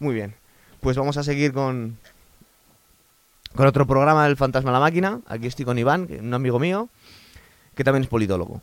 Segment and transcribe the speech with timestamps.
[0.00, 0.34] Muy bien.
[0.80, 1.96] Pues vamos a seguir con,
[3.54, 5.20] con otro programa del Fantasma a la Máquina.
[5.26, 6.88] Aquí estoy con Iván, que- un amigo mío,
[7.74, 8.62] que también es politólogo.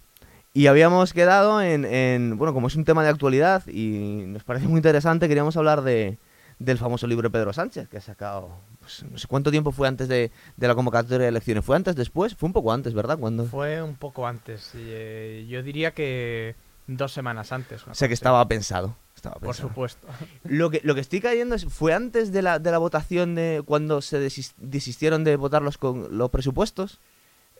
[0.53, 4.67] Y habíamos quedado en, en- bueno, como es un tema de actualidad y nos parece
[4.67, 6.17] muy interesante, queríamos hablar de,
[6.57, 8.49] del famoso libro de Pedro Sánchez, que ha sacado,
[8.79, 11.63] pues, no sé cuánto tiempo fue antes de, de la convocatoria de elecciones.
[11.63, 12.33] ¿Fue antes, después?
[12.35, 13.19] Fue un poco antes, ¿verdad?
[13.19, 13.45] Cuando...
[13.45, 14.71] Fue un poco antes.
[14.73, 16.55] y, eh, yo diría que
[16.87, 17.85] dos semanas antes.
[17.87, 18.95] O sea que estaba pensado.
[19.27, 20.07] Estaba Por supuesto.
[20.43, 23.61] Lo que, lo que estoy cayendo es, ¿fue antes de la, de la votación de
[23.65, 26.99] cuando se desis- desistieron de votar los, con, los presupuestos?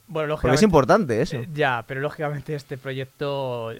[0.08, 0.66] Bueno, Porque es lógicamente.
[0.66, 1.36] importante eso.
[1.38, 3.72] eh, Ya, pero lógicamente este proyecto,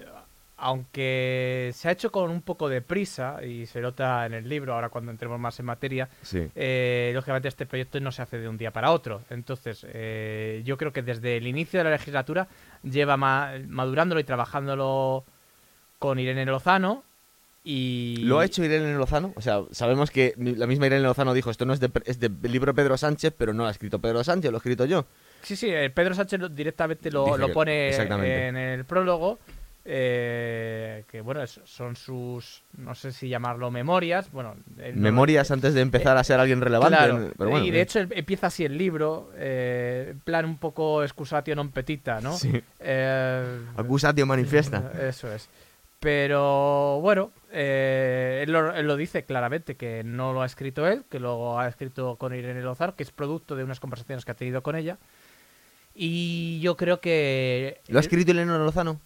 [0.58, 4.74] aunque se ha hecho con un poco de prisa y se nota en el libro,
[4.74, 6.48] ahora cuando entremos más en materia, Sí.
[6.54, 9.22] eh, lógicamente este proyecto no se hace de un día para otro.
[9.30, 12.48] Entonces, eh, yo creo que desde el inicio de la legislatura
[12.82, 15.24] lleva ma- madurándolo y trabajándolo
[15.98, 17.04] con Irene Lozano.
[17.64, 19.32] Y ¿Lo ha hecho Irene Lozano?
[19.36, 22.32] O sea, sabemos que la misma Irene Lozano dijo, esto no es, de, es del
[22.42, 25.04] libro de Pedro Sánchez, pero no lo ha escrito Pedro Sánchez, lo he escrito yo.
[25.42, 27.94] Sí, sí, eh, Pedro Sánchez directamente lo, pone
[28.48, 29.38] en el prólogo.
[29.90, 34.30] eh, que bueno, son sus, no sé si llamarlo memorias.
[34.32, 36.96] Bueno, no- Memorias antes de empezar a ser alguien relevante.
[36.96, 37.82] Claro, en- pero bueno, y de bien.
[37.84, 42.36] hecho empieza así el libro, eh, plan un poco excusatio non petita, ¿no?
[42.36, 42.52] Sí.
[42.80, 44.92] Eh, Accusatio manifiesta.
[45.00, 45.48] Eso es.
[46.00, 51.02] Pero bueno, eh, él, lo, él lo dice claramente que no lo ha escrito él,
[51.10, 54.34] que lo ha escrito con Irene Lozano, que es producto de unas conversaciones que ha
[54.36, 54.96] tenido con ella.
[55.94, 57.80] Y yo creo que.
[57.88, 59.00] ¿Lo ha escrito Irene Lozano?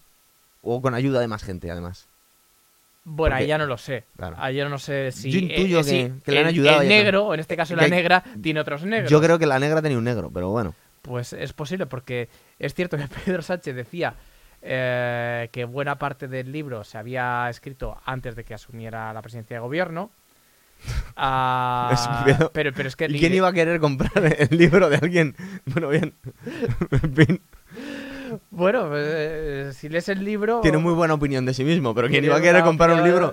[0.63, 2.07] ¿O con ayuda de más gente, además?
[3.05, 4.05] Bueno, ahí ya no lo sé.
[4.17, 4.37] Claro.
[4.39, 5.31] Ahí yo no sé si.
[5.31, 7.85] Yo intuyo eh, que- que le han ayudado El negro, o en este caso la
[7.85, 9.11] hay- negra, tiene otros negros.
[9.11, 10.75] Yo creo que la negra tenía un negro, pero bueno.
[11.01, 12.29] Pues es posible, porque
[12.61, 14.15] es cierto que Pedro Sánchez decía
[14.63, 19.57] eh, que buena parte del libro se había escrito antes de que asumiera la presidencia
[19.57, 20.11] de gobierno.
[21.15, 25.37] Ah, pero, pero es que ¿Y quién iba a querer comprar el libro de alguien?
[25.67, 26.15] Bueno, bien.
[26.91, 27.43] En fin,
[28.51, 30.61] Bueno, eh, si lees el libro.
[30.63, 33.03] tiene muy buena opinión de sí mismo, pero ¿quién tiene iba a querer comprar un
[33.05, 33.33] libro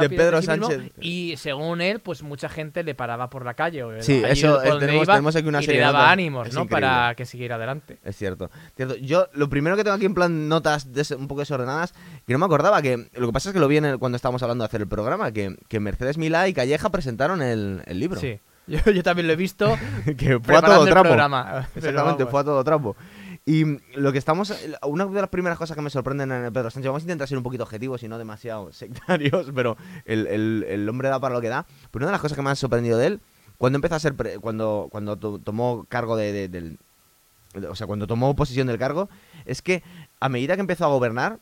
[0.00, 0.92] de Pedro mismo, Sánchez?
[1.00, 3.84] Y según él, pues mucha gente le paraba por la calle.
[4.02, 6.54] Sí, allí eso, eh, tenemos- iba, tenemos aquí una y serie le daba ánimos, Es
[6.54, 6.62] ¿no?
[6.62, 6.86] increíble.
[6.86, 7.98] Para que siguiera adelante.
[8.04, 8.50] Es cierto.
[8.76, 8.96] Cierto.
[8.96, 11.92] Yo lo primero que tengo aquí en plan notas des- un poco desordenadas,
[12.26, 14.16] que no me acordaba, que lo que pasa es que lo vi en el- cuando
[14.16, 17.98] estábamos hablando de hacer el programa, que, que Mercedes Milá y Calleja presentaron el, el
[18.00, 18.20] libro.
[18.20, 18.38] Sí.
[18.70, 19.76] Yo, yo también lo he visto.
[20.16, 21.02] que fue a todo trapo.
[21.08, 21.66] programa.
[21.74, 22.94] Exactamente, fue a todo trapo.
[23.46, 23.64] Y
[23.98, 24.52] lo que estamos.
[24.86, 27.38] Una de las primeras cosas que me sorprenden en Pedro Sánchez, vamos a intentar ser
[27.38, 31.40] un poquito objetivos y no demasiado sectarios, pero el, el- el hombre da para lo
[31.40, 31.66] que da.
[31.90, 33.20] Pero una de las cosas que me han sorprendido de él,
[33.58, 34.14] cuando empezó a ser.
[34.14, 36.78] pre- cuando, cuando to- tomó cargo de, de- del.
[37.68, 39.08] O sea, cuando tomó posesión del cargo,
[39.44, 39.82] es que
[40.20, 41.40] a medida que empezó a gobernar,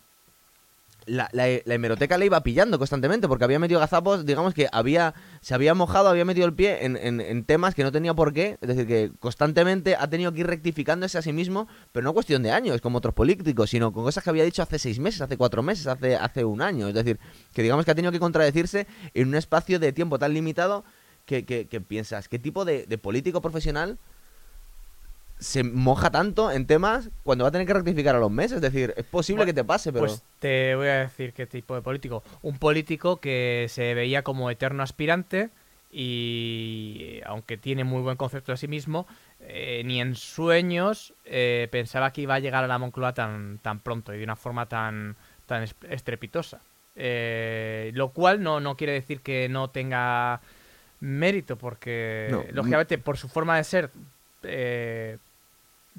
[1.09, 5.15] la, la- la hemeroteca le iba pillando constantemente porque había metido gazapos, digamos que había
[5.41, 8.33] se había mojado, había metido el pie en, en- en temas que no tenía por
[8.33, 12.13] qué, es decir, que constantemente ha tenido que ir rectificándose a sí mismo, pero no
[12.15, 15.21] cuestión de años, como otros políticos, sino con cosas que había dicho hace seis meses,
[15.23, 17.19] hace cuatro meses, hace, hace un año, es decir,
[17.53, 20.85] que digamos que ha tenido que contradecirse en un espacio de tiempo tan limitado
[21.25, 23.99] que, que- que piensas, ¿qué tipo de, de político profesional
[25.39, 28.57] se moja tanto en temas cuando va a tener que rectificar a los meses?
[28.57, 30.07] Es decir, es posible Bueno, que te pase, pero...
[30.07, 32.23] Pues te voy a decir qué tipo de político.
[32.43, 35.51] Un político que se veía como eterno aspirante
[35.91, 39.07] y aunque tiene muy buen concepto de sí mismo,
[39.41, 43.81] eh, ni en sueños eh, pensaba que iba a llegar a la Moncloa tan, tan
[43.81, 45.17] pronto y de una forma tan,
[45.47, 46.61] tan es- estrepitosa.
[46.97, 50.41] Eh, lo cual no, no quiere decir que no tenga
[51.01, 52.45] mérito, porque No.
[52.53, 53.91] lógicamente por su forma de ser
[54.43, 55.19] eh,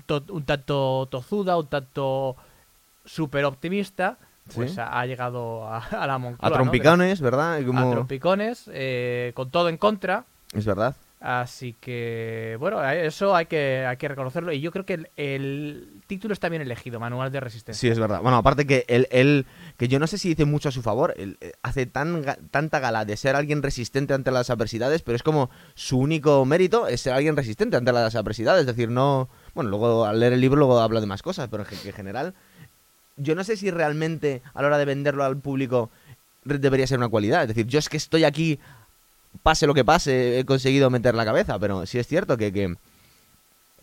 [0.06, 2.36] to- un tanto tozuda, un tanto
[3.06, 4.18] súper optimista,
[4.54, 4.80] pues Sí.
[4.80, 6.48] ha, ha llegado a, a la Moncloa.
[6.48, 6.56] A ¿no?
[6.56, 7.56] trompicones, ¿verdad?
[7.56, 10.26] A trompicones, eh, con todo en contra.
[10.54, 10.96] Es verdad.
[11.22, 14.54] Así que, bueno, eso hay que, hay que reconocerlo.
[14.54, 17.78] Y yo creo que el, el título está bien elegido, Manual de Resistencia.
[17.80, 18.22] Sí, es verdad.
[18.22, 21.14] Bueno, aparte que él, él- que yo no sé si dice mucho a su favor,
[21.18, 25.24] él eh, hace tan, tanta gala de ser alguien resistente ante las adversidades, pero es
[25.24, 28.62] como su único mérito es ser alguien resistente ante las adversidades.
[28.62, 29.28] Es decir, no...
[29.60, 32.34] Bueno, luego al leer el libro luego habla de más cosas, pero en, general...
[33.18, 35.90] Yo no sé si realmente a la hora de venderlo al público
[36.46, 37.42] debería ser una cualidad.
[37.42, 38.58] Es decir, yo es que estoy aquí,
[39.44, 42.54] pase lo que pase, he conseguido meter la cabeza, pero sí es cierto que...
[42.54, 42.76] que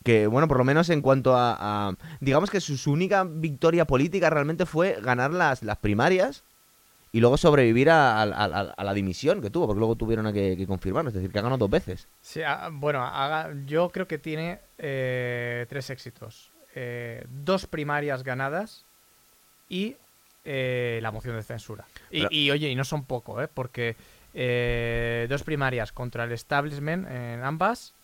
[0.03, 1.57] que bueno, por lo menos en cuanto a,
[1.89, 6.45] a- digamos que su, su única victoria política realmente fue ganar las, las primarias
[7.17, 10.55] y luego sobrevivir a, a- a- a la dimisión que tuvo, porque luego tuvieron que,
[10.57, 12.09] que confirmarlo, es decir, que ha ganado dos veces.
[12.21, 16.51] Sí, ah, bueno, haga- yo creo que tiene eh, tres éxitos.
[16.75, 18.85] Eh, dos primarias ganadas
[19.71, 19.97] y
[20.45, 21.87] eh, la moción de censura.
[22.11, 23.49] Y, Pero- y, oye, y no son poco, ¿eh?
[23.49, 23.97] Porque
[25.29, 27.95] dos primarias contra el establishment en ambas.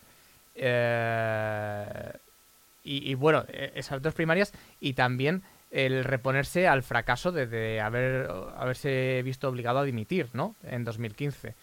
[2.85, 7.81] y, y bueno, eh, esas dos primarias y también el reponerse al fracaso de, de
[7.81, 10.55] haber, haberse visto obligado a dimitir, ¿no?
[10.63, 11.55] En 2015.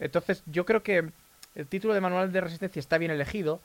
[0.00, 1.10] Entonces, yo creo que
[1.54, 3.60] el título de Manual de Resistencia está bien elegido,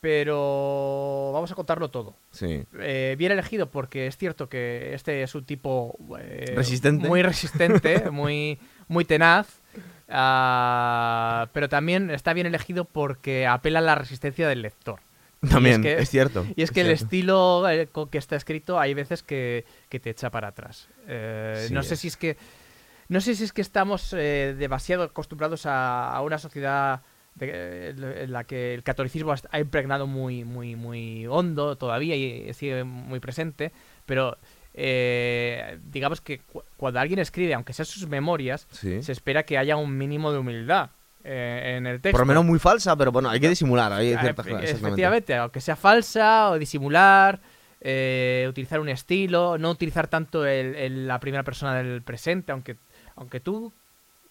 [0.00, 2.14] pero vamos a contarlo todo.
[2.30, 2.64] Sí.
[2.80, 7.06] Eh, bien elegido porque es cierto que este es un tipo eh, Resistente.
[7.06, 9.60] muy resistente, muy, muy tenaz,
[10.08, 15.00] ah, pero también está bien elegido porque apela a la resistencia del lector.
[15.48, 16.46] También, que- es cierto.
[16.54, 20.10] Y es que el estilo eh, con que está escrito hay veces que, que te
[20.10, 20.88] echa para atrás.
[21.08, 22.00] Eh, Sí, no sé es.
[22.00, 22.36] si es que
[23.08, 27.02] no sé si es que estamos eh, demasiado acostumbrados a, a una sociedad
[27.34, 32.84] de- en la que el catolicismo ha impregnado muy muy muy hondo todavía y sigue
[32.84, 33.72] muy presente,
[34.06, 34.36] pero
[34.74, 39.02] eh, digamos que cu- cuando alguien escribe, aunque sea sus memorias, Sí.
[39.02, 40.90] se espera que haya un mínimo de humildad
[41.24, 42.12] eh, en el texto.
[42.12, 43.92] Por lo menos muy falsa, pero bueno, hay que disimular.
[43.92, 44.86] Hay Ah, ciertas cosas, exactamente.
[44.88, 47.40] Efectivamente, aunque sea falsa o disimular,
[47.80, 52.76] eh, utilizar un estilo, no utilizar tanto el- el- la primera persona del presente, aunque,
[53.16, 53.72] aunque tú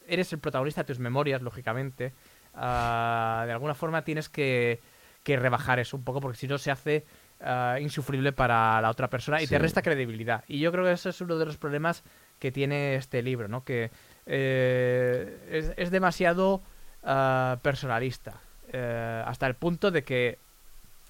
[0.07, 2.13] eres el protagonista de tus memorias, lógicamente,
[2.56, 4.80] ah, de alguna forma tienes que,
[5.24, 7.06] que rebajar eso un poco, porque si no se hace
[7.42, 10.44] ah, insufrible para la otra persona y te resta credibilidad.
[10.47, 12.03] Y yo creo que eso es uno de los problemas
[12.38, 13.63] que tiene este libro, ¿no?
[13.63, 13.92] Que
[14.25, 16.62] eh, es, es demasiado
[17.03, 18.33] ah, personalista.
[18.71, 20.37] eh, hasta el punto de que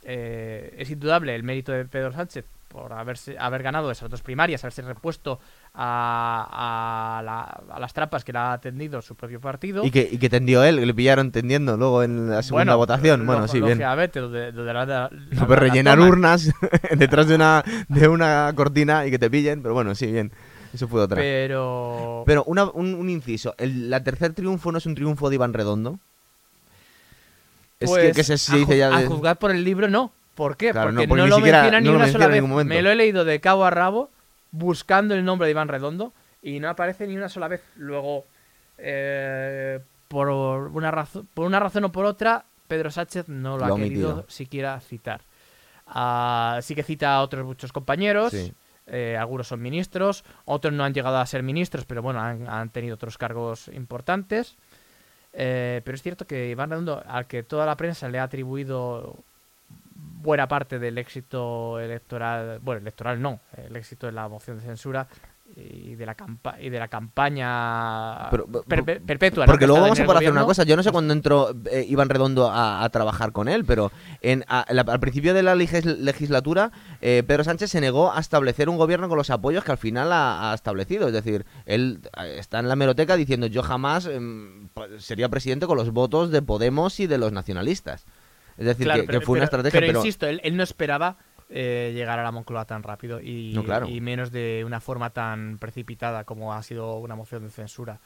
[0.06, 4.64] eh, es indudable el mérito de Pedro Sánchez por haberse, haber ganado esas dos primarias,
[4.64, 5.40] haberse repuesto
[5.74, 9.84] a, a la- a las trampas que le ha atendido su propio partido.
[9.84, 12.78] Y que, y que tendió él, que le pillaron tendiendo luego en la segunda Bueno,
[12.78, 13.26] votación.
[13.26, 13.72] Bueno, lo- sí, bien.
[13.80, 16.52] lógicamente, donde, donde la- la- la- Pero la rellenar urnas
[16.96, 20.32] detrás de una, de una cortina y que te pillen, pero bueno, sí, bien.
[20.74, 21.16] Eso fue otra.
[21.18, 22.24] Pero...
[22.26, 23.56] Pero una- un, un inciso.
[23.58, 26.00] El, la tercer triunfo no es un triunfo de Iván Redondo.
[27.80, 29.88] Es que, Pues, que se, se a dice ya A de- juzgar por el libro,
[29.88, 30.12] no.
[30.36, 30.72] ¿Por qué?
[30.72, 32.66] Claro, no, porque, porque no ni lo siquiera- menciona ni no una menciona sola vez.
[32.66, 34.10] Me lo he leído de cabo a rabo
[34.52, 37.62] buscando el nombre de Iván Redondo y no aparece ni una sola vez.
[37.78, 38.26] Luego,
[38.78, 43.74] eh, por una razón, por una razón o por otra, Pedro Sánchez no lo, Lo
[43.76, 45.22] ha querido siquiera citar.
[45.88, 48.32] Ah, sí que cita a otros muchos compañeros.
[48.32, 48.54] Sí.
[48.92, 52.96] Eh, algunos son ministros, otros no han llegado a ser ministros, pero bueno, han, tenido
[52.96, 54.58] otros cargos importantes.
[55.34, 59.16] Eh, pero es cierto que Iván Redondo, al que toda la prensa le ha atribuido
[60.22, 65.08] buena parte del éxito electoral, bueno, electoral no, el éxito de la moción de censura
[65.56, 68.48] y de la campa y de la campaña Pero-
[69.06, 69.46] perpetua.
[69.46, 70.64] Porque que luego vamos a poder hacer una cosa.
[70.64, 73.92] Yo no sé cuándo entró eh, Iván Redondo a, a trabajar con él, pero
[74.22, 78.70] en, a- la- al principio de la legislatura, eh, Pedro Sánchez se negó a establecer
[78.70, 81.08] un gobierno con los apoyos que al final ha, ha establecido.
[81.08, 85.78] Es decir, él eh, está en la meroteca diciendo yo jamás em, sería presidente con
[85.78, 88.06] los votos de Podemos y de los nacionalistas.
[88.58, 90.64] Es decir, Claro, que, pero- que fue una estrategia, pero, pero, insisto, él, él no
[90.64, 91.18] esperaba
[91.50, 93.88] eh, llegar a la Moncloa tan rápido y, No, claro.
[93.88, 98.00] y menos de una forma tan precipitada como ha sido una moción de censura.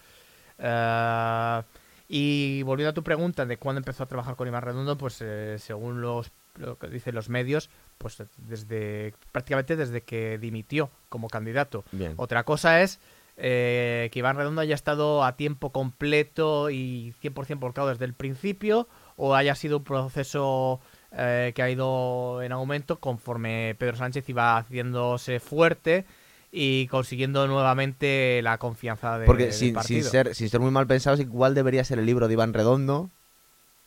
[0.57, 1.61] Eh,
[2.07, 5.57] y volviendo a tu pregunta de cuándo empezó a trabajar con Iván Redondo, pues eh,
[5.57, 11.83] según los, lo que dicen los medios, pues desde prácticamente desde que dimitió como candidato.
[11.91, 12.13] Bien.
[12.17, 12.99] Otra cosa es
[13.37, 18.87] eh, que Iván Redondo haya estado a tiempo completo y 100% volcado desde el principio
[19.15, 20.81] o haya sido un proceso
[21.15, 26.05] eh, que ha ido en aumento conforme Pedro Sánchez iba haciéndose fuerte
[26.51, 30.09] y consiguiendo nuevamente la confianza de, Porque del sin, sin partido.
[30.09, 33.09] ser, sin ser muy mal pensados, igual debería ser el libro de Iván Redondo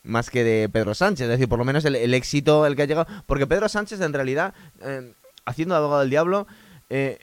[0.06, 1.24] más que de Pedro Sánchez.
[1.24, 3.06] Es decir, por lo menos el, el éxito el que ha llegado.
[3.26, 5.12] Porque Pedro Sánchez, en realidad, eh,
[5.44, 6.46] haciendo de abogado del diablo,
[6.90, 7.18] eh,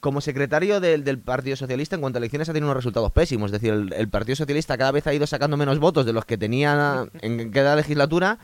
[0.00, 3.48] como secretario del, del Partido Socialista, en cuanto a elecciones, ha tenido unos resultados pésimos.
[3.48, 6.26] Es decir, el, el Partido Socialista cada vez ha ido sacando menos votos de los
[6.26, 8.38] que tenía en cada legislatura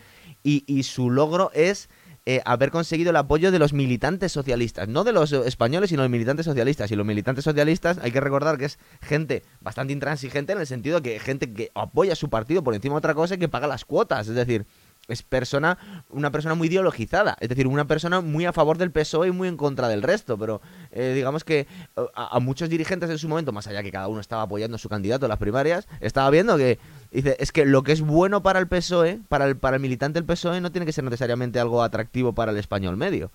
[0.45, 1.89] y, su logro es
[2.27, 6.09] eh, haber conseguido el apoyo de los militantes socialistas, no de los españoles, sino de
[6.09, 6.91] los militantes socialistas.
[6.91, 11.03] Y los militantes socialistas, hay que recordar que es gente bastante intransigente en el sentido
[11.03, 13.67] que gente que apoya a su partido por encima de otra cosa y que paga
[13.67, 14.29] las cuotas.
[14.29, 14.67] Es decir,
[15.09, 19.29] es persona, una persona muy ideologizada, es decir, una persona muy a favor del PSOE
[19.29, 20.61] y muy en contra del resto, pero
[20.93, 21.67] eh, digamos que eh,
[22.15, 24.79] a, a muchos dirigentes en su momento, más allá que cada uno estaba apoyando a
[24.79, 26.79] su candidato en las primarias, estaba viendo que
[27.23, 30.19] dice, es que lo que es bueno para el PSOE, para el, para el militante
[30.21, 33.31] del PSOE, no tiene que ser necesariamente algo atractivo para el español medio.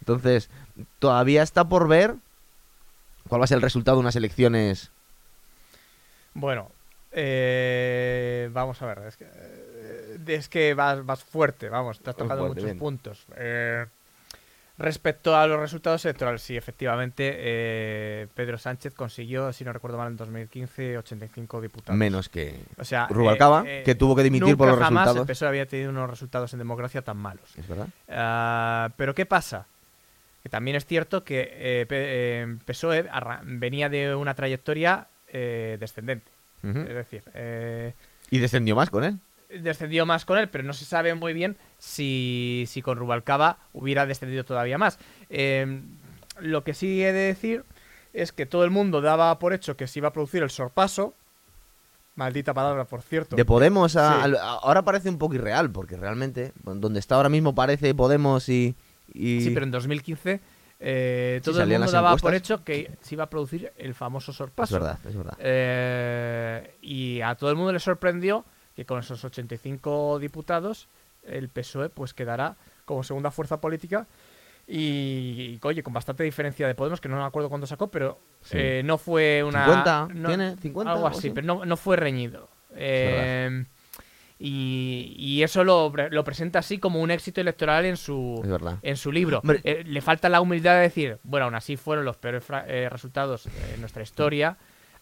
[0.00, 0.50] Entonces,
[0.98, 2.14] todavía está por ver
[3.28, 4.90] cuál va a ser el resultado de unas elecciones.
[6.34, 6.70] Bueno,
[7.12, 12.16] eh, vamos a ver, es que, eh, es que vas, vas fuerte, vamos, te has
[12.16, 12.78] tocado fuerte, muchos bien.
[12.78, 13.26] puntos.
[13.36, 13.86] Eh,
[14.78, 20.08] Respecto a los resultados electorales, sí, efectivamente, eh, Pedro Sánchez consiguió, si no recuerdo mal,
[20.08, 21.96] en 2015 85 diputados.
[21.98, 25.20] Menos que O sea, Rubalcaba, eh, eh, que tuvo que dimitir por los jamás resultados.
[25.28, 27.56] el PSOE había tenido unos resultados en democracia tan malos.
[27.56, 27.88] ¿Es verdad?
[28.10, 29.66] Ah, pero ¿qué pasa?
[30.42, 36.30] Que también es cierto que eh, eh, PSOE arra- venía de una trayectoria eh, descendente.
[36.62, 37.94] Es decir, eh,
[38.30, 39.18] Y descendió más con él.
[39.50, 44.06] Descendió más con él, pero no se sabe muy bien si, si con Rubalcaba hubiera
[44.06, 44.98] descendido todavía más.
[45.30, 45.80] Eh,
[46.40, 47.64] lo que sí he de decir
[48.12, 51.14] es que todo el mundo daba por hecho que se iba a producir el sorpaso.
[52.14, 53.36] Maldita palabra, por cierto.
[53.36, 54.20] De Podemos a, Sí.
[54.22, 58.48] al- a- ahora parece un poco irreal, porque realmente, donde está ahora mismo parece Podemos
[58.48, 58.74] y.
[59.12, 60.40] y- Sí, pero en 2015
[60.80, 64.30] eh, Sí, todo el mundo daba por hecho que se iba a producir el famoso
[64.32, 64.74] Es sorpaso.
[64.74, 65.36] verdad, es verdad.
[65.40, 68.44] Eh, y a todo el mundo le sorprendió
[68.76, 70.86] que con esos 85 diputados
[71.24, 72.54] el PSOE pues quedará
[72.84, 74.06] como segunda fuerza política
[74.68, 78.18] y, y, oye, con bastante diferencia de Podemos, que no me acuerdo cuánto sacó, pero
[78.42, 78.56] Sí.
[78.60, 79.64] eh, no fue una...
[79.64, 80.56] 50, no- ¿tiene?
[80.56, 82.48] 50 Algo o así, pero no, no fue reñido.
[82.74, 83.64] Eh,
[84.38, 88.42] y, y eso lo, lo presenta así como un éxito electoral en su,
[88.82, 89.38] en su libro.
[89.38, 89.60] Hombre.
[89.64, 92.88] Eh, le falta la humildad de decir, bueno, aún así fueron los peores fra- eh,
[92.90, 94.58] resultados en nuestra historia,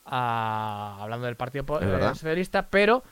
[0.07, 3.03] ah, hablando del Partido eh, Socialista, pero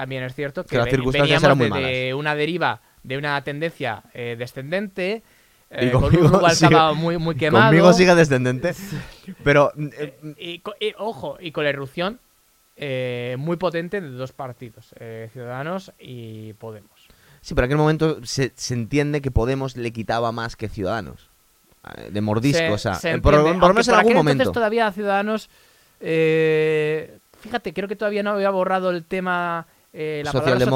[0.00, 3.18] también es cierto que, Que las circunstancias veníamos eran muy de, de una deriva, de
[3.18, 5.22] una tendencia eh, descendente,
[5.70, 7.66] Y eh, con un conmigo sigue- muy, muy quemado.
[7.66, 8.74] Conmigo sigue descendente.
[9.42, 9.72] Pero.
[9.76, 12.20] eh, y, co- y, ojo, y con la irrupción
[13.38, 14.94] muy potente de dos partidos,
[15.32, 17.08] Ciudadanos y Podemos.
[17.40, 21.28] Sí, pero en aquel momento se, se entiende que Podemos le quitaba más que Ciudadanos.
[22.10, 24.52] De mordisco, Se- o sea, se por, por menos en algún momento.
[24.52, 25.48] todavía Ciudadanos.
[26.00, 29.66] eh, fíjate, creo que todavía no había borrado el tema.
[30.00, 30.68] Eh, la palabra es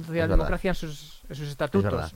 [0.00, 2.14] socialdemocracia en sus, en sus estatutos.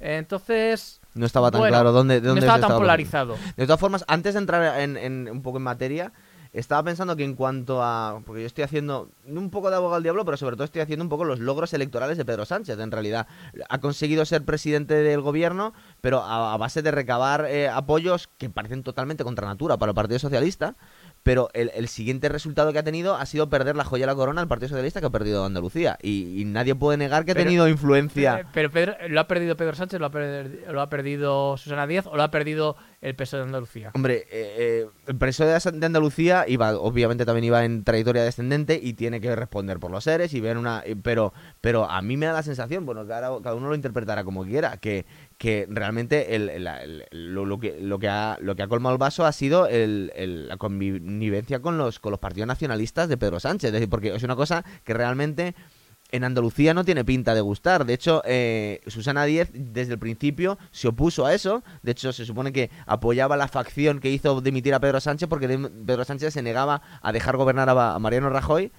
[0.00, 3.36] Entonces, No estaba tan bueno, claro dónde, de no dónde se estaba tan estaba polarizado.
[3.56, 6.12] De todas formas, antes de entrar en, en- un poco en materia,
[6.52, 8.20] estaba pensando que en cuanto a.
[8.24, 11.04] Porque yo estoy haciendo un poco de abogado al diablo, pero sobre todo estoy haciendo
[11.04, 12.78] un poco los logros electorales de Pedro Sánchez.
[12.78, 13.26] En realidad,
[13.68, 18.50] ha conseguido ser presidente del gobierno, pero a, a base de recabar eh, apoyos que
[18.50, 20.74] parecen totalmente contra natura para el Partido Socialista.
[21.28, 24.14] Pero el, el siguiente resultado que ha tenido ha sido perder la joya de la
[24.14, 25.98] corona al Partido Socialista que ha perdido Andalucía.
[26.00, 28.46] Y, y nadie puede negar que ha tenido influencia.
[28.54, 32.06] Pero Pedro, ¿lo ha perdido Pedro Sánchez, lo ha, perdi- lo ha perdido Susana Díaz
[32.06, 33.90] o lo ha perdido el PSOE de Andalucía?
[33.94, 38.94] Hombre, eh, eh, el PSOE de Andalucía iba, obviamente también iba en trayectoria descendente y
[38.94, 42.32] tiene que responder por los seres y ver una, pero, pero a mí me da
[42.32, 46.64] la sensación, bueno, cada, cada uno lo interpretará como quiera, que, que realmente el,
[47.12, 50.56] lo, lo que, lo que ha, lo que ha colmado el vaso ha sido la
[50.56, 54.36] connivencia con los, con los partidos nacionalistas de Pedro Sánchez, es decir, porque es una
[54.36, 55.54] cosa que realmente
[56.10, 57.84] en Andalucía no tiene pinta de gustar.
[57.84, 61.62] De hecho, eh, Susana Díez desde el principio se opuso a eso.
[61.82, 65.48] De hecho, se supone que apoyaba la facción que hizo dimitir a Pedro Sánchez porque
[65.48, 68.72] Pedro Sánchez se negaba a dejar gobernar a, a Mariano Rajoy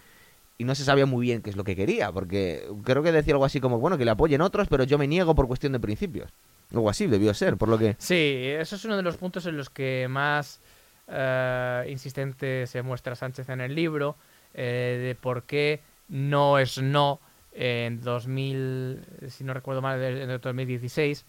[0.57, 2.11] y no se sabía muy bien qué es lo que quería.
[2.11, 5.07] Porque creo que decía algo así como, bueno, que le apoyen otros, pero yo me
[5.07, 6.31] niego por cuestión de principios.
[6.71, 7.95] Algo así debió ser, por lo que...
[7.97, 10.59] Sí, eso es uno de los puntos en los que más
[11.07, 14.17] eh, insistente se muestra Sánchez en el libro,
[14.53, 17.19] eh, de por qué no es no
[17.51, 21.25] en 2000, si no recuerdo mal, en el 2016,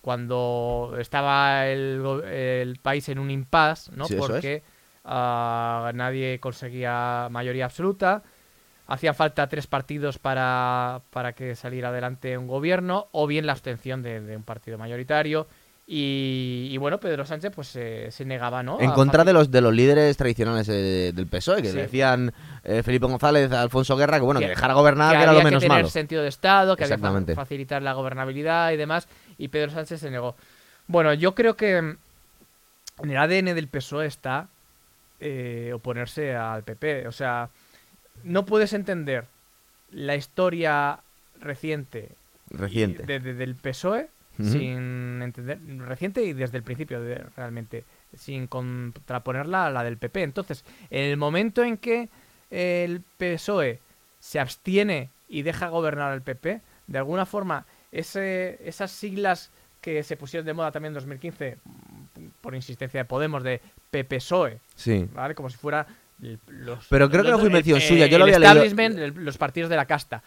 [0.00, 4.06] cuando estaba el, el país en un impasse, ¿no?
[4.06, 4.62] Sí, Porque
[5.04, 8.22] ah, nadie conseguía mayoría absoluta.
[8.86, 14.02] Hacían falta tres partidos para, para que saliera adelante un gobierno, o bien la abstención
[14.02, 15.46] de, de un partido mayoritario.
[15.86, 18.80] Y, y bueno, Pedro Sánchez pues se- se negaba, ¿no?
[18.80, 21.76] En A contra de los de los líderes tradicionales eh, del PSOE, que Sí.
[21.76, 25.32] decían eh, Felipe González, Alfonso Guerra, que bueno, que, Que- dejara gobernar que que era
[25.32, 25.88] lo menos que tener malo.
[25.90, 29.08] sentido de Estado, que había que facilitar la gobernabilidad y demás,
[29.38, 30.36] y Pedro Sánchez se negó.
[30.86, 31.96] Bueno, yo creo que mm,
[33.02, 34.48] en el ADN del PSOE está
[35.20, 37.06] eh, oponerse al PP.
[37.08, 37.48] O sea,
[38.24, 39.26] no puedes entender
[39.90, 41.00] la historia
[41.40, 42.10] reciente,
[42.50, 43.02] Reciente.
[43.04, 44.08] de- de- del PSOE
[44.44, 47.84] Sin entender reciente y desde el principio de- realmente
[48.16, 52.08] sin contraponerla a la del PP entonces en el momento en que
[52.50, 53.78] el PSOE
[54.20, 60.16] se abstiene y deja gobernar al PP de alguna forma ese, esas siglas que se
[60.16, 65.06] pusieron de moda también en 2015 mm, por insistencia de Podemos de PPSOE Sí.
[65.12, 65.34] ¿vale?
[65.34, 65.86] Como si fuera
[66.48, 66.86] los...
[66.88, 68.64] Pero creo que no fue invención suya, yo lo había leído-
[68.98, 70.22] el- los partidos de la casta.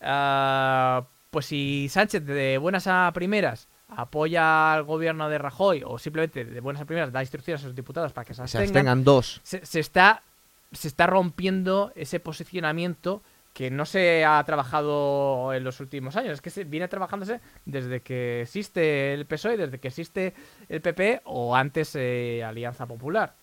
[0.00, 6.44] Ah, pues si Sánchez de buenas a primeras apoya al gobierno de Rajoy o simplemente
[6.44, 9.04] de buenas a primeras da instrucciones a sus diputados para que se Se abstengan, abstengan
[9.04, 9.40] dos.
[9.42, 10.22] se, se está,
[10.72, 13.22] se está rompiendo ese posicionamiento
[13.54, 18.00] que no se ha trabajado en los últimos años, es que se viene trabajándose desde
[18.00, 20.34] que existe el PSOE, desde que existe
[20.68, 23.34] el PP o antes eh, Alianza Popular.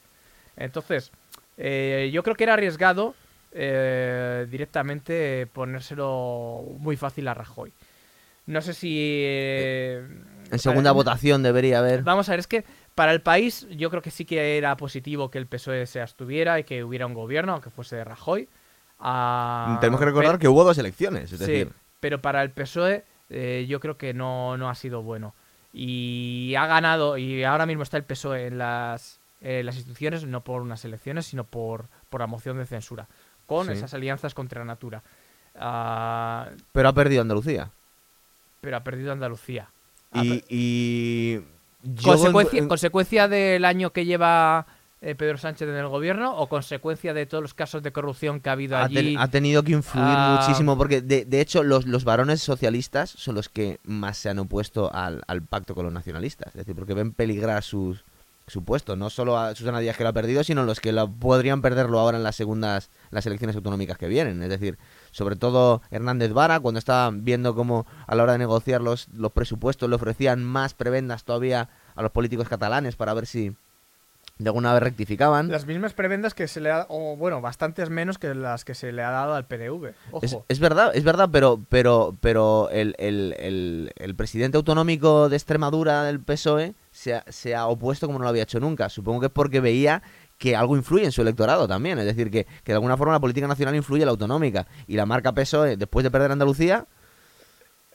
[0.55, 1.12] Entonces,
[1.58, 3.15] eh, yo creo que era arriesgado
[3.51, 7.74] eh, directamente ponérselo muy fácil a Rajoy.
[8.50, 8.96] No sé si...
[8.98, 10.08] eh,
[10.51, 12.01] En segunda para- votación debería haber.
[12.03, 12.65] Vamos a ver, es que
[12.96, 16.60] para el país yo creo que sí que era positivo que el PSOE se abstuviera
[16.60, 18.50] y que hubiera un gobierno, aunque fuese de Rajoy.
[19.00, 22.51] Ah, Tenemos que recordar pe- que hubo dos elecciones, es sí, decir, pero para el
[22.51, 25.36] PSOE eh, yo creo que no, no ha sido bueno.
[25.72, 30.63] Y ha ganado, y ahora mismo está el PSOE en las, las instituciones, no por
[30.63, 33.08] unas elecciones, sino por, por la moción de censura,
[33.46, 33.74] con Sí.
[33.74, 35.03] esas alianzas contra Natura.
[35.56, 37.72] Ah, pero ha perdido Andalucía.
[38.61, 39.69] Pero ha perdido Andalucía.
[40.11, 41.39] Ha Y, per- y
[41.83, 44.65] yo ¿Consecuencia, en- ¿Consecuencia del año que lleva
[45.01, 48.49] eh, Pedro Sánchez en el gobierno o consecuencia de todos los casos de corrupción que
[48.49, 48.95] ha habido ha, allí?
[48.95, 50.39] ten- ha tenido que influir Ah.
[50.41, 54.39] muchísimo porque de, de hecho los, los varones socialistas son los que más se han
[54.39, 58.03] opuesto al, al pacto con los nacionalistas, es decir, porque ven peligrar sus,
[58.50, 61.10] su puesto, no solo a Susana Díaz que lo ha perdido, sino los que lo,
[61.12, 64.77] podrían perderlo ahora en las segundas las elecciones autonómicas que vienen, es decir,
[65.12, 69.32] sobre todo Hernández Vara cuando estaba viendo cómo a la hora de negociar los, los
[69.32, 73.56] presupuestos le ofrecían más prebendas todavía a los políticos catalanes para ver si
[74.38, 75.50] de alguna vez rectificaban.
[75.51, 78.94] Las mismas prebendas que se le ha o bueno, bastantes menos que las que se
[78.94, 79.94] le ha dado al PDV.
[80.12, 80.25] Ojo.
[80.25, 85.36] Es, es verdad, es verdad, pero pero pero el, el- el- el presidente autonómico de
[85.36, 88.89] Extremadura del PSOE se ha, se ha opuesto como no lo había hecho nunca.
[88.89, 90.01] Supongo que es porque veía
[90.38, 91.98] que algo influye en su electorado también.
[92.00, 94.68] Es decir, que, que de alguna forma la política nacional influye en la autonómica.
[94.86, 96.86] Y la marca PSOE, después de perder Andalucía,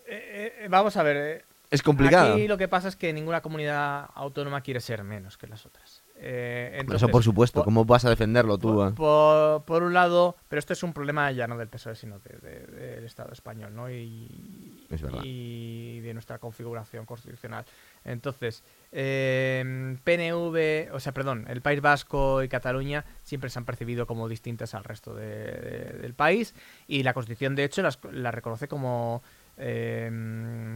[0.06, 1.16] Eh, eh, vamos a ver.
[1.16, 2.34] eh, es complicado.
[2.34, 5.83] Aquí lo que pasa es que ninguna comunidad autónoma quiere ser menos que las otras.
[6.16, 7.58] Eh, entonces, Eso por supuesto.
[7.60, 8.74] por- ¿Cómo vas a defenderlo tú?
[8.74, 8.92] Por, eh?
[8.92, 12.38] por- por un lado, pero esto es un problema ya no del PSOE, sino de-
[12.38, 12.66] de-
[12.96, 13.90] del Estado español, ¿no?
[13.90, 17.64] Y, Es y de nuestra configuración constitucional.
[18.04, 24.06] Entonces, eh, PNV, o sea, perdón, el País Vasco y Cataluña siempre se han percibido
[24.06, 26.54] como distintas al resto de- de- del país
[26.86, 29.22] y la Constitución, de hecho, las, la reconoce como
[29.56, 30.08] eh,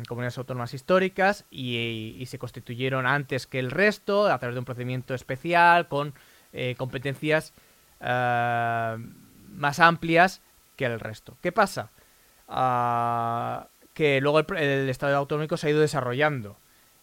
[0.09, 4.65] comunidades autónomas históricas y, y se constituyeron antes que el resto a través de un
[4.65, 6.15] procedimiento especial con
[6.53, 7.53] eh, competencias
[8.01, 8.97] eh,
[9.49, 10.43] más amplias
[10.77, 11.37] que el resto.
[11.41, 11.91] ¿Qué pasa?
[12.47, 16.59] Ah, que luego el, el Estado autonómico se ha ido desarrollando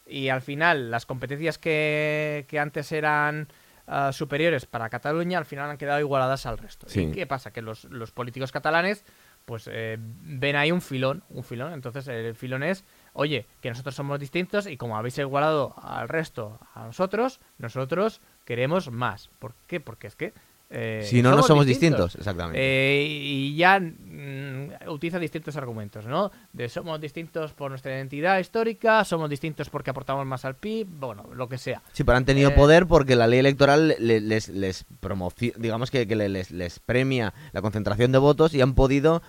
[0.07, 3.47] y al final las competencias que, que antes eran
[3.87, 6.87] ah, superiores para Cataluña al final han quedado igualadas al resto.
[6.87, 7.01] Sí.
[7.01, 7.51] ¿Y qué pasa?
[7.51, 9.03] Que los, los políticos catalanes
[9.45, 11.73] pues eh, ven ahí un filón, un filón.
[11.73, 16.59] Entonces el filón es, oye, que nosotros somos distintos y como habéis igualado al resto
[16.73, 19.29] a nosotros, nosotros queremos más.
[19.39, 19.79] ¿Por qué?
[19.79, 20.33] Porque es que...
[20.69, 22.15] eh, si no, no somos distintos.
[22.15, 22.59] Exactamente.
[22.59, 26.31] eh, y ya mm, utiliza distintos argumentos, ¿no?
[26.53, 31.29] De somos distintos por nuestra identidad histórica, somos distintos porque aportamos más al PIB, bueno,
[31.33, 31.81] lo que sea.
[31.93, 35.91] Sí, pero han tenido Eh, poder porque la ley electoral le- les, les promociona, digamos
[35.91, 39.21] que, que le- les, les premia la concentración de votos y han podido,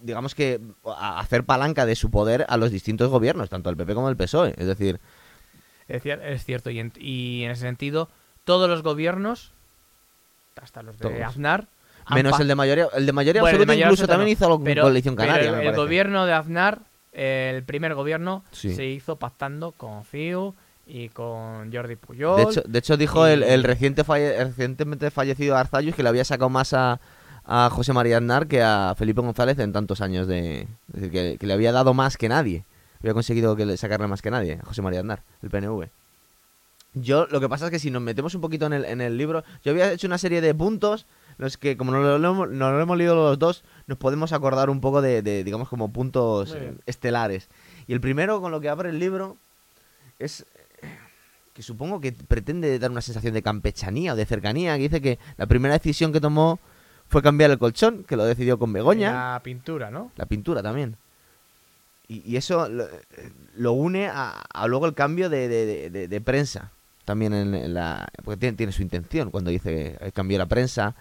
[0.00, 0.60] digamos que,
[1.00, 4.54] hacer palanca de su poder a los distintos gobiernos, tanto el PP como el PSOE.
[4.58, 5.00] Es decir,
[5.88, 8.10] es cierto, y en, y en ese sentido,
[8.44, 9.53] todos los gobiernos,
[10.62, 11.20] hasta los de Todos.
[11.20, 11.66] Aznar,
[12.06, 14.02] han menos pa- el de mayoría, el de mayoría Bueno, el de absoluta mayoría incluso
[14.04, 15.48] absoluta también no, hizo algo con pero- coalición pero canaria.
[15.48, 15.82] el, me el parece.
[15.82, 16.78] gobierno de Aznar,
[17.12, 18.74] eh, el primer gobierno, Sí.
[18.74, 20.54] se hizo pactando con CIU
[20.86, 22.36] y con Jordi Puyol.
[22.36, 26.24] De hecho, de hecho dijo el, reciente falle- el recientemente fallecido Arzayus que le había
[26.24, 27.00] sacado más a,
[27.46, 30.62] a José María Aznar que a Felipe González en tantos años de...
[30.62, 30.68] Es
[31.00, 32.64] decir, que, que le había dado más que nadie.
[33.00, 35.88] Había conseguido que le sacarle más que nadie a José María Aznar, el PNV.
[36.94, 39.18] Yo, lo que pasa es que si nos metemos un poquito en el, en el
[39.18, 41.06] libro, yo había hecho una serie de puntos,
[41.38, 44.80] los que como no lo, no lo hemos leído los dos, nos podemos acordar un
[44.80, 46.52] poco de, de, digamos, como puntos
[46.86, 47.48] estelares.
[47.88, 49.36] Y el primero con lo que abre el libro
[50.20, 50.46] es
[51.52, 55.18] que supongo que pretende dar una sensación de campechanía o de cercanía, que dice que
[55.36, 56.58] la primera decisión que tomó
[57.08, 60.10] fue cambiar el colchón, que lo decidió con Begoña, La pintura, ¿no?
[60.16, 60.96] la pintura también.
[62.08, 62.86] Y, y eso lo,
[63.56, 66.70] lo une a, a luego el cambio de, de- de- de- de prensa,
[67.04, 68.08] también en, la...
[68.24, 70.94] porque tiene, tiene su intención cuando dice que cambió la prensa.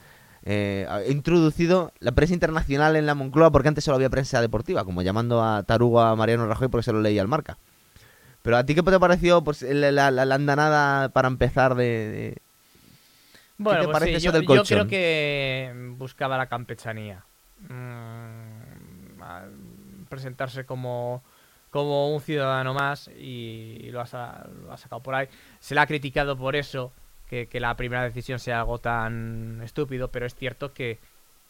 [0.45, 4.83] Eh, ha introducido la prensa internacional en la Moncloa porque antes solo había prensa deportiva,
[4.83, 7.57] como llamando a Tarugo a Mariano Rajoy porque se lo leía al marca.
[8.41, 11.85] Pero a ti qué te pareció pues, la, la- la- la andanada para empezar de,
[11.85, 12.37] de-
[13.57, 17.23] Bueno, te pues parece sí, eso yo, del yo creo que buscaba la campechanía.
[17.69, 19.23] Mm,
[20.09, 21.23] presentarse como,
[21.73, 25.27] como un ciudadano más y lo ha, sacado por ahí.
[25.59, 26.93] Se le ha criticado por eso,
[27.27, 30.99] que, que la primera decisión sea algo tan estúpido, pero es cierto que,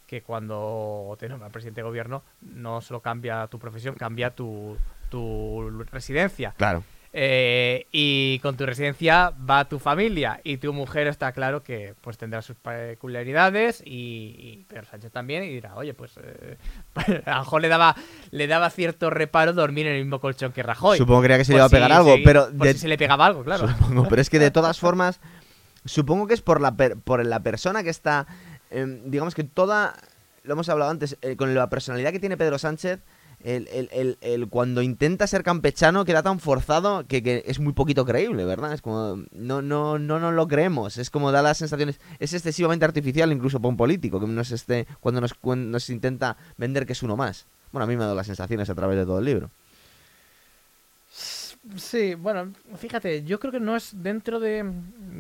[0.08, 4.78] que cuando te nombran presidente de gobierno no solo cambia tu profesión, cambia tu,
[5.10, 6.54] tu residencia.
[6.56, 6.86] Claro.
[7.16, 12.18] Eh, y con tu residencia va tu familia y tu mujer está claro que pues
[12.18, 16.58] tendrá sus peculiaridades y, y Pedro Sánchez también y dirá, oye, pues eh,
[17.26, 17.96] a lo mejor le daba,
[18.32, 20.98] le daba cierto reparo dormir en el mismo colchón que Rajoy.
[20.98, 22.80] Supongo que creía que se le iba a si- pegar algo, si- pero de- si
[22.80, 23.68] se le pegaba algo, claro.
[23.68, 25.20] Supongo, pero es que de todas formas,
[25.86, 28.26] supongo que es por la, per- por la persona que está,
[28.72, 29.94] em, digamos que toda,
[30.44, 33.02] lo hemos hablado antes, eh, con la personalidad que tiene Pedro Sánchez,
[33.44, 37.74] el, el- el- el cuando intenta ser campechano queda tan forzado que, que es muy
[37.74, 38.74] poquito creíble, ¿verdad?
[38.74, 42.86] Es como, no, no, no nos lo creemos, es como da las sensaciones, es excesivamente
[42.86, 46.94] artificial incluso para un político, que nos esté, cuando nos, cuen- nos intenta vender que
[46.94, 47.46] es uno más.
[47.72, 49.50] Bueno, a mí me ha dado las sensaciones a través de todo el libro.
[51.78, 54.64] Sí, bueno, fíjate, yo creo que no es dentro de,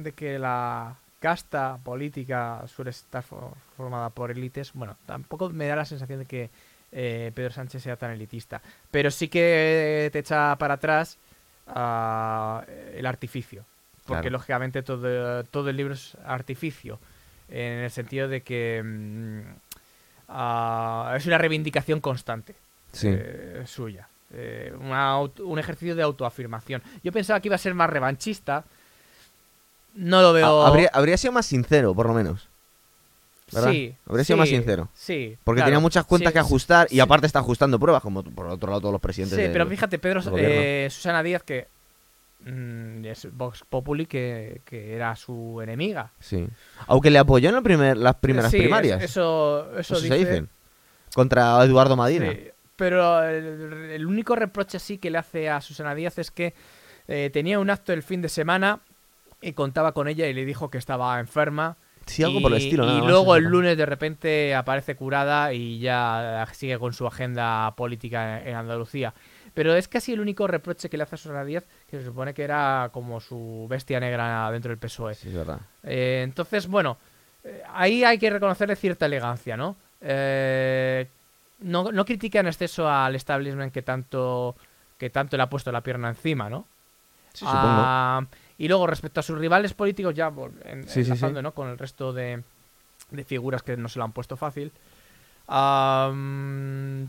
[0.03, 5.75] de que la casta política suele estar fo- formada por élites, bueno, tampoco me da
[5.77, 6.49] la sensación de que
[6.93, 11.17] eh, Pedro Sánchez sea tan elitista, pero sí que te echa para atrás
[11.67, 13.65] ah, el artificio,
[14.05, 14.29] porque Claro.
[14.37, 16.99] lógicamente todo, todo el libro es artificio,
[17.49, 19.41] en el sentido de que mm,
[20.29, 22.55] ah, es una reivindicación constante
[23.03, 24.07] eh, suya.
[24.35, 26.81] Eh, una un ejercicio de autoafirmación.
[27.03, 28.63] Yo pensaba que iba a ser más revanchista.
[29.95, 30.63] No lo veo.
[30.63, 32.47] Ha- Habría, habría sido más sincero, por lo menos.
[33.51, 33.71] ¿Verdad?
[33.71, 33.95] Sí.
[34.07, 34.89] Habría sido más sincero.
[34.93, 35.37] Sí.
[35.43, 35.67] Porque claro.
[35.69, 38.81] tenía muchas cuentas Sí, que ajustar y aparte está ajustando pruebas, como por otro lado
[38.81, 39.37] todos los presidentes.
[39.37, 41.67] Sí, de- pero fíjate, Pedro, eh, Susana Díaz, que
[42.45, 46.11] mm, es Vox Populi, que, que era su enemiga.
[46.19, 46.47] Sí.
[46.87, 49.01] Aunque le apoyó en el primer, las primeras primarias.
[49.01, 50.49] es- Eso, eso, Eso dice, se dicen.
[51.15, 52.33] Contra Eduardo Madina.
[52.75, 56.53] Pero el, el único reproche así que le hace a Susana Díaz es que
[57.07, 58.79] eh, tenía un acto el fin de semana
[59.41, 61.77] y contaba con ella y le dijo que estaba enferma.
[62.05, 62.85] Sí, algo por el Y- estilo.
[62.85, 67.07] nada Y más, luego el lunes de repente aparece curada y ya sigue con su
[67.07, 69.13] agenda política en, en Andalucía.
[69.53, 72.33] Pero es casi el único reproche que le hace a Susana Díaz, que se supone
[72.33, 75.13] que era como su bestia negra dentro del PSOE.
[75.13, 75.59] Sí, es verdad.
[75.83, 76.97] Eh, entonces, bueno,
[77.43, 79.75] eh, ahí hay que reconocerle cierta elegancia, ¿no?
[80.01, 81.07] Eh,
[81.59, 84.55] no, no critica en exceso al establishment que tanto,
[84.97, 86.65] que tanto le ha puesto la pierna encima, ¿no?
[87.33, 87.61] Sí, supongo.
[87.61, 88.25] Ah,
[88.57, 90.31] y luego, respecto a sus rivales políticos, ya
[90.65, 91.43] en- Sí, sí, enlazando, sí.
[91.43, 91.51] ¿no?
[91.53, 92.43] con el resto de,
[93.11, 94.71] de figuras que no se lo han puesto fácil,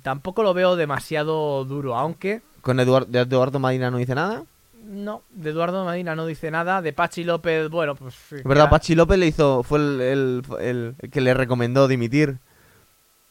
[0.02, 4.44] tampoco lo veo demasiado duro, aunque Con Eduardo, de Eduardo Madina no dice nada.
[4.84, 8.14] no, de Eduardo Medina no dice nada, de Pachi López, bueno, pues...
[8.32, 12.38] Es verdad, Pachi López le hizo, fue el, el- el- el que le recomendó dimitir.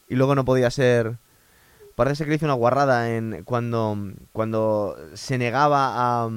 [0.08, 1.16] Y luego no podía ser.
[1.94, 3.96] Parece que le hizo una guarrada en cuando,
[4.32, 6.28] cuando se negaba a,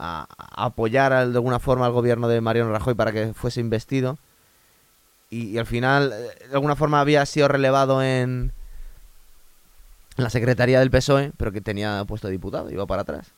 [0.00, 3.60] a- a apoyar al- de alguna forma al gobierno de Mariano Rajoy para que fuese
[3.60, 4.18] investido.
[5.28, 8.52] Y, y al final, eh, de alguna forma, había sido relevado en,
[10.16, 13.32] la secretaría del PSOE, pero que tenía puesto de diputado, iba para atrás.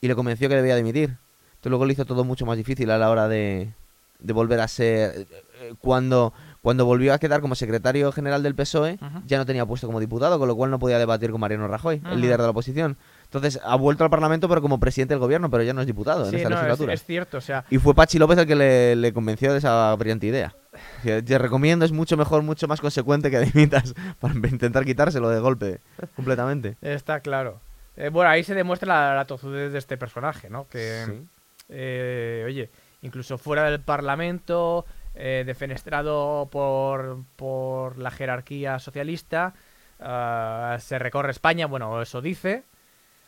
[0.00, 1.10] Y le convenció que debía dimitir.
[1.10, 3.70] Entonces luego le hizo todo mucho más difícil a la hora de,
[4.18, 5.12] de volver a ser...
[5.20, 5.26] eh,
[5.60, 6.32] eh, Cuando,
[6.62, 10.38] cuando volvió a quedar como secretario general del PSOE, ya no tenía puesto como diputado,
[10.38, 12.96] con lo cual no podía debatir con Mariano Rajoy, el líder de la oposición.
[13.34, 16.28] Entonces ha vuelto al Parlamento, pero como presidente del gobierno, pero ya no es diputado
[16.28, 16.92] en esta no, es, legislatura.
[16.94, 19.94] es cierto, o sea, Y fue Pachi López el que le, le convenció de esa
[19.96, 20.54] brillante idea.
[21.02, 25.80] Te recomiendo, es mucho mejor, mucho más consecuente que dimitas para intentar quitárselo de golpe
[26.16, 26.76] completamente.
[26.80, 27.60] está claro.
[27.96, 30.66] Eh, bueno, ahí se demuestra la, la tozudez de este personaje, ¿no?
[30.68, 31.26] Que, Sí.
[31.68, 32.70] eh, oye,
[33.02, 39.54] incluso fuera del Parlamento, eh, defenestrado por, por la jerarquía socialista,
[40.00, 42.64] ah, se recorre España, bueno, eso dice,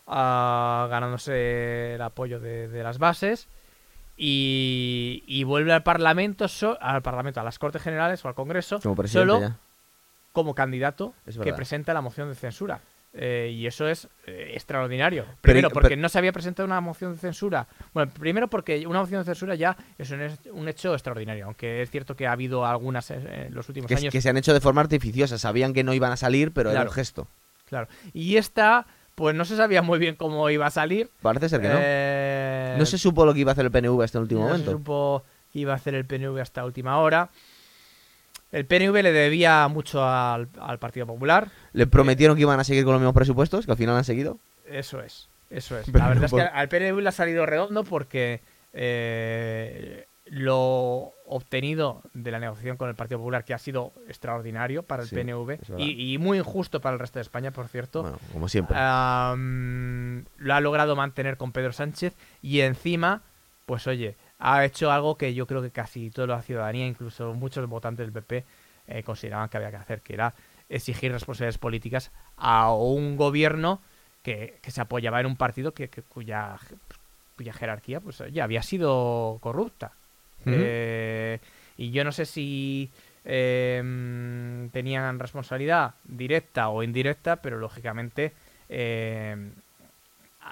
[0.07, 3.49] ganándose el apoyo de, de las bases.
[4.19, 8.81] Y, y vuelve al Parlamento, so- al Parlamento, a las Cortes Generales o al Congreso,
[8.81, 9.57] Como solo ya.
[10.33, 12.81] como candidato que presenta la moción de censura.
[13.19, 15.25] Eh, y eso es eh, extraordinario.
[15.41, 17.67] Primero, pero- porque no se había presentado una moción de censura.
[17.95, 20.11] Bueno, primero porque una moción de censura ya es
[20.53, 21.47] un, hecho extraordinario.
[21.47, 24.13] Aunque es cierto que ha habido algunas eh, en los últimos Que, años.
[24.13, 25.39] que se han hecho de forma artificiosa.
[25.39, 27.27] Sabían que no iban a salir, pero era un gesto.
[27.67, 27.89] Claro.
[28.13, 31.11] Y esta, pues no se sabía muy bien cómo iba a salir.
[31.23, 31.75] Parece ser que no.
[31.81, 34.47] Eh, No se supo lo que iba a hacer el PNV hasta el último no
[34.47, 34.71] se momento.
[34.73, 37.31] supo que iba a hacer el PNV hasta última hora.
[38.53, 41.49] El PNV le debía mucho al, al Partido Popular.
[41.73, 44.39] Le prometieron que iban a seguir con los mismos presupuestos, que al final han seguido.
[44.69, 45.87] Eso es, eso es.
[45.87, 48.41] Pero la verdad es por- que al PNV le ha salido redondo porque
[48.73, 55.03] eh, lo obtenido de la negociación con el Partido Popular, que ha sido extraordinario para
[55.03, 58.19] el Sí, PNV y, y muy injusto para el resto de España, por cierto, Bueno,
[58.33, 58.77] como siempre.
[58.77, 63.23] lo ha logrado mantener con Pedro Sánchez y encima,
[63.67, 67.67] pues oye, ha hecho algo que yo creo que casi toda la ciudadanía, incluso muchos
[67.69, 68.45] votantes del PP,
[68.89, 70.35] eh, consideraban que había que hacer, que era
[70.69, 73.81] exigir responsabilidades políticas a un gobierno
[74.23, 76.57] que, que se apoyaba en un partido que, que- cuya,
[77.37, 79.93] cuya jerarquía pues ya había sido corrupta.
[80.53, 81.39] Eh,
[81.77, 82.91] y yo no sé si
[83.25, 88.33] eh, tenían responsabilidad directa o indirecta, pero lógicamente,
[88.69, 89.51] eh,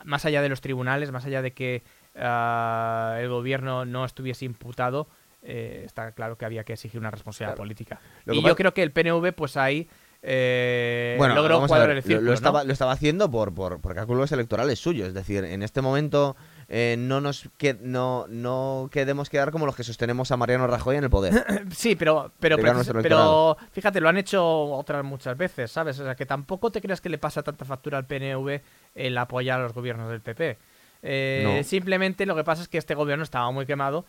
[0.04, 1.83] más allá de los tribunales, más allá de que
[2.16, 5.07] ah, el gobierno no estuviese imputado,
[5.42, 7.64] eh, está claro que había que exigir una responsabilidad Claro.
[7.64, 8.00] política.
[8.26, 9.88] Y yo creo que el PNV, pues ahí
[10.22, 12.35] eh, Bueno, logró vamos a ver, el lo- círculo, lo, ¿no?
[12.35, 15.09] estaba, lo estaba haciendo por, por, por cálculos electorales suyos.
[15.09, 16.35] Es decir, en este momento
[16.68, 20.96] eh, no nos que, no, no queremos quedar como los que sostenemos a Mariano Rajoy
[20.96, 21.44] en el poder.
[21.74, 25.98] Sí, pero, pero, pero fíjate, lo han hecho otras muchas veces, ¿sabes?
[26.00, 28.61] O sea, que tampoco te creas que le pasa tanta factura al PNV
[28.94, 30.59] el apoyar a los gobiernos del PP.
[31.03, 31.64] Eh, No.
[31.64, 34.05] Simplemente lo que pasa es que este gobierno estaba muy quemado.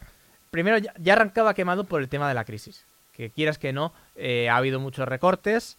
[0.51, 2.85] Primero, ya, ya arrancaba quemado por el tema de la crisis.
[3.11, 5.77] Que quieras que no, eh, ha habido muchos recortes.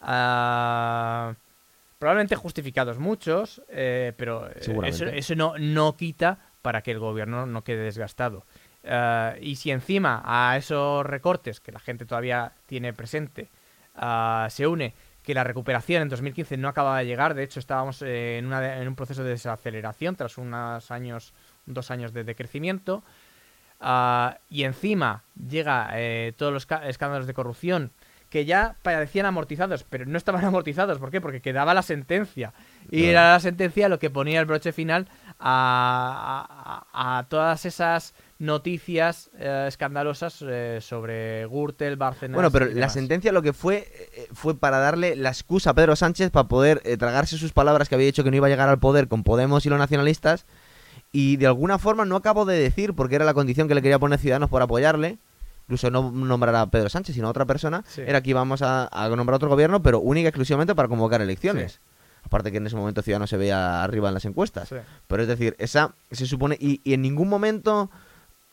[0.00, 1.34] ah,
[1.98, 7.46] probablemente justificados muchos, eh, pero eh, eso, eso no, no quita para que el gobierno
[7.46, 8.44] no quede desgastado.
[8.82, 13.48] Eh, y si encima a esos recortes que la gente todavía tiene presente
[13.94, 18.00] ah, se une que la recuperación en 2015 no acababa de llegar, de hecho estábamos
[18.02, 21.32] eh, en, una de- en un proceso de desaceleración tras unos años,
[21.66, 23.02] dos años de decrecimiento,
[23.80, 27.90] ah, y encima llega eh, todos los escándalos de corrupción
[28.30, 31.20] que ya parecían amortizados, pero no estaban amortizados, ¿por qué?
[31.20, 32.52] Porque quedaba la sentencia.
[32.90, 33.10] Y Claro.
[33.10, 35.08] era la sentencia lo que ponía el broche final
[35.38, 42.88] a, a- a todas esas noticias eh, escandalosas eh, sobre Gürtel, Bárcenas Bueno, pero la
[42.88, 46.80] sentencia lo que fue eh, fue para darle la excusa a Pedro Sánchez para poder
[46.98, 49.64] tragarse sus palabras que había dicho que no iba a llegar al poder con Podemos
[49.66, 50.46] y los nacionalistas
[51.12, 53.98] y de alguna forma no acabo de decir porque era la condición que le quería
[53.98, 55.18] poner Ciudadanos por apoyarle
[55.66, 58.02] incluso no nombrar a Pedro Sánchez sino a otra persona Sí.
[58.06, 61.80] era que íbamos a, a nombrar otro gobierno pero única y exclusivamente para convocar elecciones
[62.24, 64.76] aparte que en ese momento Ciudadanos se veía arriba en las encuestas Sí.
[65.06, 66.56] pero es decir, esa se supone.
[66.60, 67.88] Y, y en ningún momento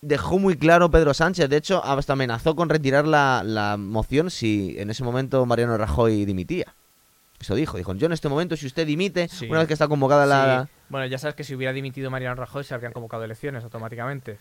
[0.01, 1.49] dejó muy claro Pedro Sánchez.
[1.49, 6.25] De hecho, hasta amenazó con retirar la, la moción si en ese momento Mariano Rajoy
[6.25, 6.75] dimitía.
[7.39, 7.77] Eso dijo.
[7.77, 9.47] Dijo: Yo en este momento, si usted dimite, Sí.
[9.49, 10.67] una vez que está convocada la.
[10.89, 14.37] Bueno, ya sabes que si hubiera dimitido Mariano Rajoy se habrían convocado elecciones automáticamente.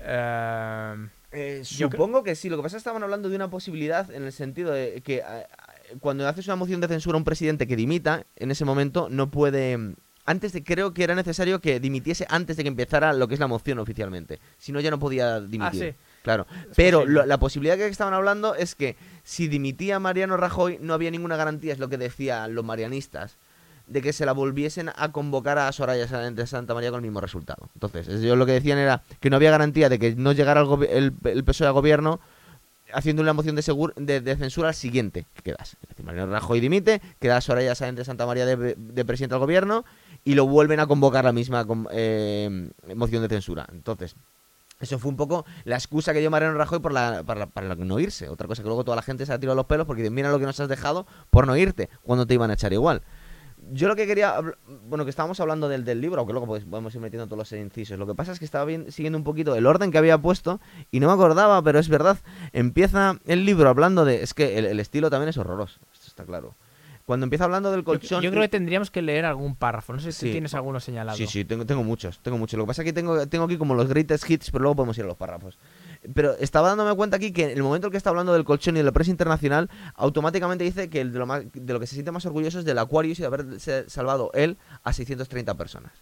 [0.00, 2.48] Eh, Eh, supongo que sí.
[2.48, 5.16] Lo que pasa es que estaban hablando de una posibilidad en el sentido de que
[5.18, 5.46] eh,
[6.00, 9.30] cuando haces una moción de censura a un presidente que dimita, en ese momento no
[9.30, 9.94] puede.
[10.24, 13.40] Antes de, creo que era necesario que dimitiese antes de que empezara lo que es
[13.40, 14.40] la moción oficialmente.
[14.58, 15.82] Si no, ya no podía dimitir.
[15.84, 15.94] Ah, sí.
[16.22, 16.46] Claro.
[16.76, 21.10] Pero lo- la posibilidad que estaban hablando es que si dimitía Mariano Rajoy, no había
[21.10, 23.38] ninguna garantía, es lo que decían los marianistas,
[23.88, 27.20] de que se la volviesen a convocar a Soraya de Santa María con el mismo
[27.20, 27.68] resultado.
[27.74, 30.84] Entonces, ellos lo que decían era que no había garantía de que no llegara el,
[30.90, 32.20] el, el PSOE a gobierno
[32.92, 35.76] haciendo una moción de, segur- de, censura al siguiente que quedas.
[35.82, 39.40] Es decir, Mariano Rajoy dimite, queda Soraya Sáenz de Santa María de, de presidente del
[39.40, 39.84] gobierno
[40.24, 43.66] y lo vuelven a convocar la misma eh, moción de censura.
[43.72, 44.16] Entonces,
[44.80, 47.98] eso fue un poco la excusa que dio Mariano Rajoy por la, para, para no
[47.98, 48.28] irse.
[48.28, 50.30] Otra cosa que luego toda la gente se ha tirado los pelos porque dicen, mira
[50.30, 53.02] lo que nos has dejado por no irte, cuando te iban a echar igual.
[53.72, 54.34] Yo lo que quería,
[54.86, 57.52] bueno, que estábamos hablando del, del libro, aunque luego pues, podemos ir metiendo todos los
[57.52, 57.98] incisos.
[57.98, 60.60] Lo que pasa es que estaba bien, siguiendo un poquito el orden que había puesto
[60.90, 62.18] y no me acordaba, pero es verdad.
[62.52, 66.24] Empieza el libro hablando de, es que el, el estilo también es horroroso, esto está
[66.24, 66.54] claro.
[67.04, 68.22] Cuando empieza hablando del colchón...
[68.22, 69.94] yo creo que tendríamos que leer algún párrafo.
[69.94, 70.32] No sé si Sí.
[70.32, 71.16] tienes alguno señalado.
[71.16, 72.58] Sí, sí, tengo, tengo muchos, tengo muchos.
[72.58, 74.98] Lo que pasa es que tengo, tengo aquí como los greatest hits, pero luego podemos
[74.98, 75.56] ir a los párrafos.
[76.14, 78.76] Pero estaba dándome cuenta aquí que en el momento en que está hablando del colchón
[78.76, 81.86] y de la prensa internacional, automáticamente dice que el de, lo más- de lo que
[81.86, 83.46] se siente más orgulloso es del Aquarius y de haber
[83.90, 85.92] salvado él a 630 personas.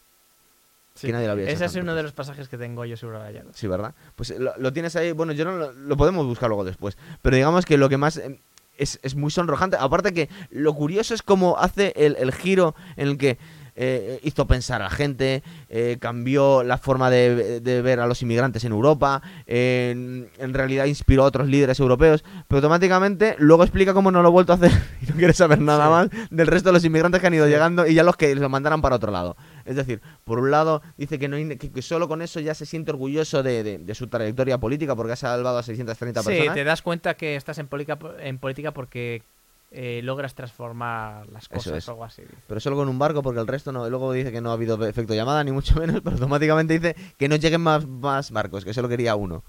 [0.94, 1.09] Sí.
[1.09, 3.54] que nadie lo había Ese es uno de los pasajes que tengo yo subrayados.
[3.54, 3.94] Sí, ¿verdad?
[4.14, 6.96] Pues eh, lo, lo tienes ahí, bueno, yo no lo, lo podemos buscar luego después,
[7.20, 8.40] pero digamos que lo que más eh,
[8.78, 13.09] es, es muy sonrojante, aparte que lo curioso es cómo hace el, el giro en
[13.09, 13.37] el que
[13.76, 18.22] eh, hizo pensar a la gente, eh, cambió la forma de, de ver a los
[18.22, 23.62] inmigrantes en Europa, eh, en, en realidad inspiró a otros líderes europeos, pero automáticamente luego
[23.62, 24.70] explica cómo no lo ha vuelto a hacer
[25.02, 25.90] y no quiere saber nada Sí.
[25.90, 27.50] más del resto de los inmigrantes que han ido Sí.
[27.52, 29.36] llegando y ya los que los mandaran para otro lado.
[29.64, 32.54] Es decir, por un lado dice que, no, hay- que, que solo con eso ya
[32.54, 36.28] se siente orgulloso de, de- de su trayectoria política porque ha salvado a 630 Sí,
[36.28, 36.54] personas.
[36.54, 39.22] te das cuenta que estás en política, en política porque
[39.70, 41.88] eh, logras transformar las cosas es.
[41.88, 42.22] o algo así.
[42.46, 43.88] Pero solo con un barco porque el resto no.
[43.88, 47.29] Luego dice que no ha habido efecto llamada ni mucho menos, pero automáticamente dice que
[47.29, 49.42] no lleguen más, más barcos, que solo quería uno.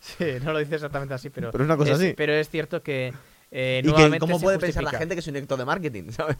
[0.00, 2.14] Sí, no lo dice exactamente así, pero, Pero es una cosa es, así.
[2.16, 3.12] Pero es cierto que
[3.50, 6.36] eh, y que cómo puede pensar la gente que es un director de marketing, ¿sabes?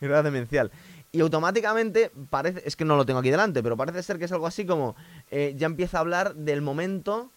[0.00, 0.70] Era demencial.
[1.10, 4.32] Y automáticamente parece, es que no lo tengo aquí delante, pero parece ser que es
[4.32, 4.94] algo así como
[5.30, 7.30] eh, ya empieza a hablar del momento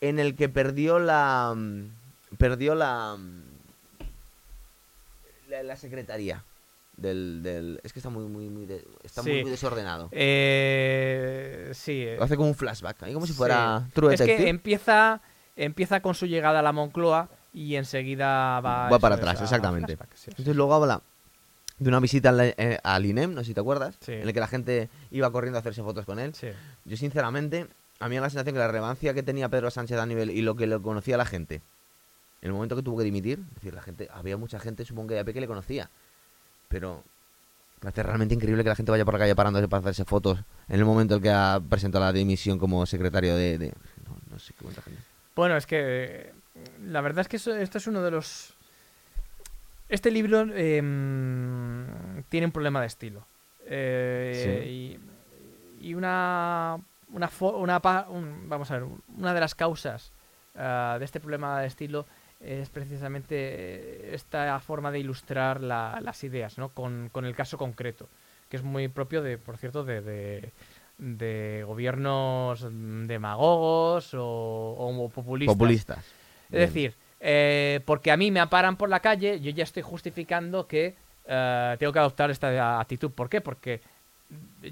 [0.00, 1.90] en el que perdió la mm,
[2.36, 3.16] perdió la,
[5.54, 6.44] la, la secretaría
[6.96, 7.80] del, del...
[7.82, 9.42] Es que está muy, muy, muy, de- está muy, Sí.
[9.42, 10.08] muy desordenado.
[10.12, 12.02] Eh, sí.
[12.06, 13.38] eh, Lo hace como un flashback, ahí como si sí.
[13.38, 15.20] fuera True Es que empieza,
[15.56, 19.96] empieza con su llegada a la Moncloa y enseguida va, Va para atrás, exactamente.
[19.96, 20.30] flashback, sí, sí.
[20.30, 21.02] Entonces luego habla
[21.78, 24.12] de una visita al, eh, al INEM, no sé si te acuerdas, Sí.
[24.12, 26.34] en el que la gente iba corriendo a hacerse fotos con él.
[26.34, 26.48] Sí.
[26.84, 27.66] Yo sinceramente,
[28.00, 30.30] a mí me da la sensación que la relevancia que tenía Pedro Sánchez a nivel
[30.30, 31.62] y lo que le conocía la gente,
[32.44, 35.08] en el momento que tuvo que dimitir, es decir, la gente, había mucha gente, supongo
[35.08, 35.88] que de a que le conocía,
[36.68, 37.02] pero
[37.80, 40.40] me hace realmente increíble que la gente vaya por la calle parándose para hacerse fotos
[40.68, 43.56] en el momento en que ha presentado la dimisión como secretario de...
[43.56, 43.68] de-
[44.06, 45.00] no, no sé qué cuánta gente.
[45.34, 46.32] Bueno, es que
[46.86, 48.52] la verdad es que eso- esto es uno de los...
[49.88, 50.82] Este libro eh,
[52.28, 53.24] tiene un problema de estilo.
[53.66, 54.98] Eh,
[55.80, 56.78] y, y una,
[57.10, 60.12] una, una un- vamos a ver, una de las causas
[60.56, 62.04] ah, de este problema de estilo
[62.44, 66.68] es precisamente esta forma de ilustrar la- las ideas, ¿no?
[66.70, 68.08] Con, con el caso concreto,
[68.48, 70.52] que es muy propio de, por cierto, de, de,
[70.98, 72.66] de gobiernos
[73.08, 74.20] demagogos o,
[74.78, 75.54] o populistas.
[75.56, 75.98] Populistas.
[75.98, 76.60] Es Bien.
[76.66, 80.94] decir, eh, porque a mí me paran por la calle, yo ya estoy justificando que
[81.26, 83.10] eh, tengo que adoptar esta actitud.
[83.10, 83.40] ¿Por qué?
[83.40, 83.80] Porque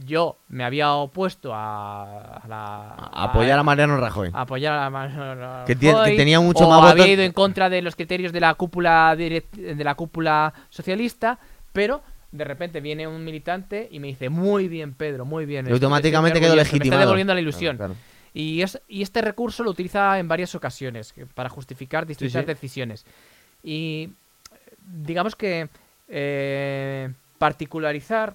[0.06, 2.88] yo me había opuesto a, a la...
[2.94, 4.30] A- apoyar a Mariano Rajoy.
[4.32, 7.32] apoyar a Mariano Que tiene- que Rajoy, tenía mucho o más había votos- ido en
[7.32, 9.44] contra de los criterios de la cúpula de
[9.84, 11.38] la cúpula socialista,
[11.72, 15.68] pero de repente viene un militante y me dice muy bien Pedro, muy bien.
[15.68, 17.00] Y automáticamente quedó orgulloso, Me legitimado.
[17.00, 17.76] está devolviendo la ilusión.
[17.76, 18.08] Claro, claro.
[18.34, 22.46] Y, es, y este recurso lo utiliza en varias ocasiones para justificar distintas sí.
[22.46, 23.04] decisiones.
[23.62, 24.08] Y
[24.86, 25.68] digamos que
[26.08, 28.34] eh, particularizar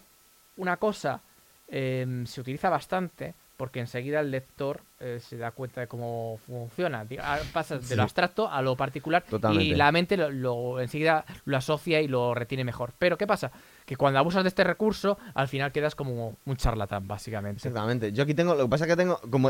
[0.58, 1.22] una cosa
[1.70, 7.06] eh, se utiliza bastante porque enseguida el lector eh, se da cuenta de cómo funciona.
[7.20, 7.96] Ah, Pasas de Sí.
[7.96, 12.36] lo abstracto a lo particular y la mente lo, lo- enseguida lo asocia y lo
[12.36, 12.94] retiene mejor.
[13.00, 13.52] Pero ¿qué pasa?
[13.88, 17.58] Que cuando abusas de este recurso, al final quedas como un charlatán, básicamente.
[17.68, 18.12] Exactamente.
[18.14, 19.50] Yo aquí tengo, lo que pasa es que tengo, como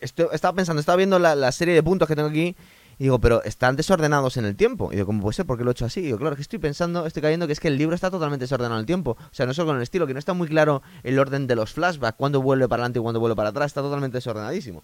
[0.00, 2.54] estoy- estaba pensando, estaba viendo la, la serie de puntos que tengo aquí
[2.98, 4.92] y digo, pero están desordenados en el tiempo.
[4.92, 5.46] Y digo, ¿cómo puede ser?
[5.46, 6.00] ¿Por qué lo he hecho así?
[6.00, 8.44] Y digo, claro, que estoy pensando, estoy cayendo que es que el libro está totalmente
[8.44, 9.16] desordenado en el tiempo.
[9.20, 11.54] O sea, no solo con el estilo, que no está muy claro el orden de
[11.54, 14.82] los flashbacks, cuándo vuelve para adelante y cuándo vuelve para atrás, está totalmente desordenadísimo.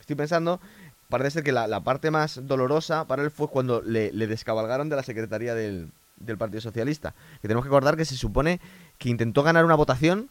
[0.00, 0.60] Estoy pensando,
[1.08, 4.96] parece ser que la, parte más dolorosa para él fue cuando le, le descabalgaron de
[4.96, 7.14] la secretaría del, del Partido Socialista.
[7.40, 8.60] Que tenemos que acordar que se supone
[8.98, 10.28] que intentó ganar una votación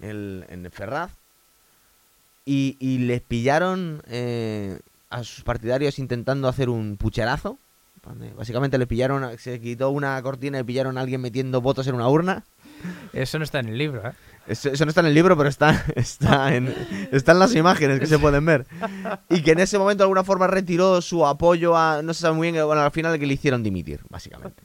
[0.00, 1.10] el- en Ferraz
[2.44, 4.78] y, y les pillaron eh,
[5.10, 7.58] a sus partidarios intentando hacer un pucherazo.
[8.36, 11.96] Básicamente le pillaron, a- se quitó una cortina y pillaron a alguien metiendo votos en
[11.96, 12.44] una urna.
[13.12, 14.12] Eso no está en el libro, ¿eh?
[14.46, 16.72] Eso, eso no está en el libro, pero está, está, en,
[17.10, 18.64] está en las imágenes que se pueden ver.
[19.28, 22.00] Y que en ese momento de alguna forma retiró su apoyo a.
[22.02, 24.62] No se sabe muy bien, bueno, al final que le hicieron dimitir, básicamente.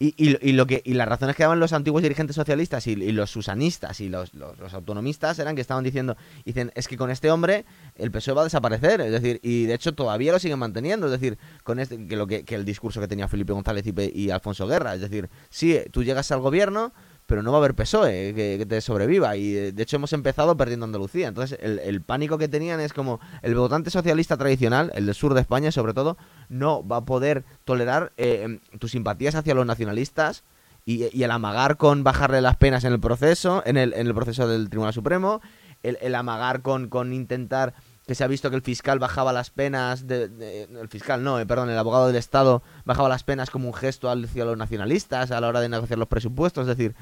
[0.00, 2.94] Y, y- y lo que, y las razones que daban los antiguos dirigentes socialistas y,
[2.94, 7.32] los susanistas y los, los- autonomistas eran que estaban diciendo, dicen, es que con este
[7.32, 7.64] hombre
[7.96, 11.12] el PSOE va a desaparecer, es decir, y de hecho todavía lo siguen manteniendo, es
[11.12, 14.30] decir, con este, que, lo que, que el discurso que tenía Felipe González y, y
[14.30, 16.92] Alfonso Guerra, es decir, sí, tú llegas al gobierno,
[17.28, 19.36] pero no va a haber PSOE que, te sobreviva.
[19.36, 21.28] Y eh, de hecho hemos empezado perdiendo Andalucía.
[21.28, 25.42] Entonces el, pánico que tenían es como el votante socialista tradicional, el del sur de
[25.42, 26.16] España sobre todo,
[26.48, 30.42] no va a poder tolerar eh, tus simpatías hacia los nacionalistas
[30.86, 34.14] y, y el amagar con bajarle las penas en el proceso, en el, en el
[34.14, 35.42] proceso del Tribunal Supremo,
[35.82, 37.74] el, el amagar con, con intentar
[38.08, 41.46] que se ha visto que el fiscal bajaba las penas, de, el fiscal no, eh,
[41.46, 45.40] perdón, el abogado del Estado bajaba las penas como un gesto hacia los nacionalistas a
[45.40, 46.94] la hora de negociar los presupuestos, es decir,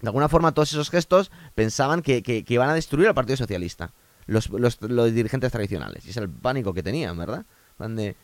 [0.00, 3.92] de alguna forma todos esos gestos pensaban que, que- iban a destruir al Partido Socialista,
[4.26, 7.44] los, los- los dirigentes tradicionales, y es el pánico que tenían, ¿verdad?
[7.78, 8.16] Van de,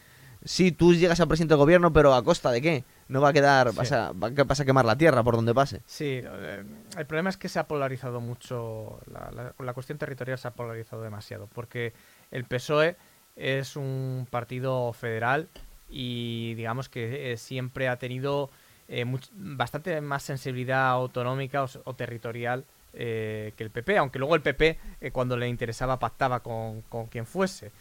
[0.44, 2.84] sí, tú llegas al presidente del gobierno, pero ¿a costa de qué?
[3.12, 3.76] No va a quedar, Sí.
[3.76, 5.82] vas, a, va a- vas a quemar la tierra por donde pase.
[5.86, 6.64] Sí, eh,
[6.96, 10.52] el problema es que se ha polarizado mucho, la, la- la cuestión territorial se ha
[10.52, 11.92] polarizado demasiado, porque
[12.30, 12.96] el PSOE
[13.36, 15.48] es un partido federal
[15.88, 18.50] y digamos que eh, siempre ha tenido
[18.88, 24.42] eh, much- bastante más sensibilidad autonómica o, territorial eh, que el PP, aunque luego el
[24.42, 27.72] PP eh, cuando le interesaba pactaba con, con quien fuese.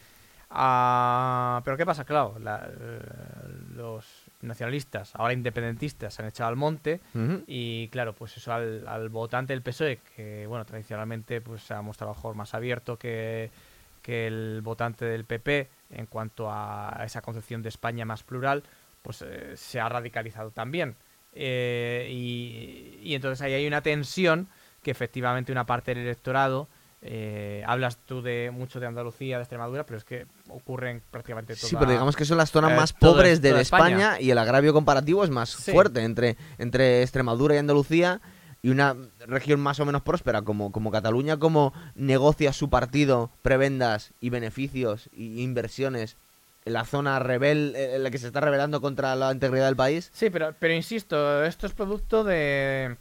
[0.50, 2.04] Ah, pero ¿qué pasa?
[2.04, 2.68] Claro, la-
[3.74, 4.04] los
[4.42, 7.00] nacionalistas, ahora independentistas, se han echado al monte
[7.46, 11.82] y claro, pues eso al, al votante del PSOE, que bueno, tradicionalmente pues se ha
[11.82, 13.50] mostrado mejor más abierto que,
[14.02, 18.62] que el votante del PP en cuanto a esa concepción de España más plural,
[19.02, 20.96] pues eh, se ha radicalizado también.
[21.34, 24.48] Eh, y, y entonces ahí hay una tensión
[24.82, 26.68] que efectivamente una parte del electorado,
[27.02, 31.56] eh, hablas tú de mucho de Andalucía, de Extremadura, pero es que ocurre en prácticamente
[31.56, 33.96] toda Sí, pero digamos que son las zonas eh, más todo- pobres de toda España.
[34.12, 34.20] España.
[34.20, 35.72] y el agravio comparativo es más Sí.
[35.72, 38.20] fuerte entre, entre Extremadura y Andalucía
[38.62, 38.94] y una
[39.26, 45.10] región más o menos próspera como, como Cataluña, como negocia su partido, prebendas y beneficios
[45.12, 46.16] y inversiones
[46.64, 49.74] en la zona rebel, eh, en la que se está rebelando contra la integridad del
[49.74, 50.10] país.
[50.14, 52.96] Sí, pero, pero insisto, esto es producto de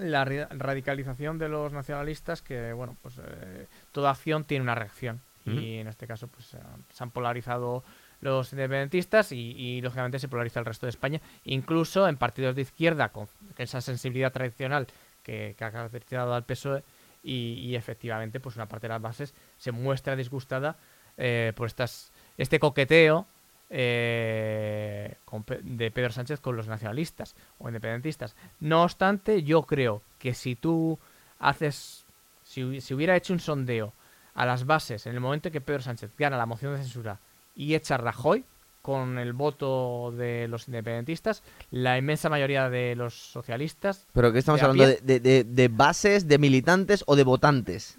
[0.00, 5.20] la radicalización de los nacionalistas que, bueno, pues eh, toda acción tiene una reacción.
[5.46, 6.56] Y en este caso, pues
[6.92, 7.82] se han polarizado
[8.20, 12.62] los independentistas y, y, lógicamente se polariza el resto de España, incluso en partidos de
[12.62, 13.26] izquierda con
[13.56, 14.86] esa sensibilidad tradicional
[15.22, 16.84] que, que ha caracterizado al PSOE
[17.22, 20.76] y, y efectivamente pues una parte de las bases se muestra disgustada
[21.16, 23.26] eh, por estas este coqueteo
[23.70, 25.14] eh,
[25.62, 28.34] de Pedro Sánchez con los nacionalistas o independentistas.
[28.60, 30.98] No obstante, yo creo que si tú
[31.38, 32.04] haces,
[32.44, 33.92] si, si hubiera hecho un sondeo
[34.34, 37.18] a las bases en el momento en que Pedro Sánchez gana la moción de censura
[37.56, 38.44] y echa a Rajoy
[38.82, 44.60] con el voto de los independentistas, la inmensa mayoría de los socialistas, Pero que estamos
[44.60, 45.20] De hablando pie.
[45.20, 47.98] de, de- bases, de militantes o de votantes.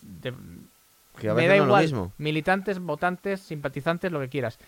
[0.00, 0.32] de-
[1.20, 2.12] Que a me da no igual, lo mismo.
[2.16, 4.58] militantes, votantes, simpatizantes, lo que quieras.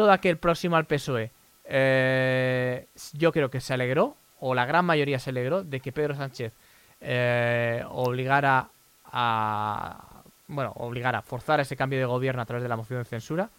[0.00, 1.30] Todo aquel próximo al PSOE,
[1.66, 6.14] eh, yo creo que se alegró, o la gran mayoría se alegró, de que Pedro
[6.14, 6.54] Sánchez
[7.02, 8.70] eh, obligara
[9.04, 10.22] a.
[10.48, 13.50] Bueno, obligara a forzar ese cambio de gobierno a través de la moción de censura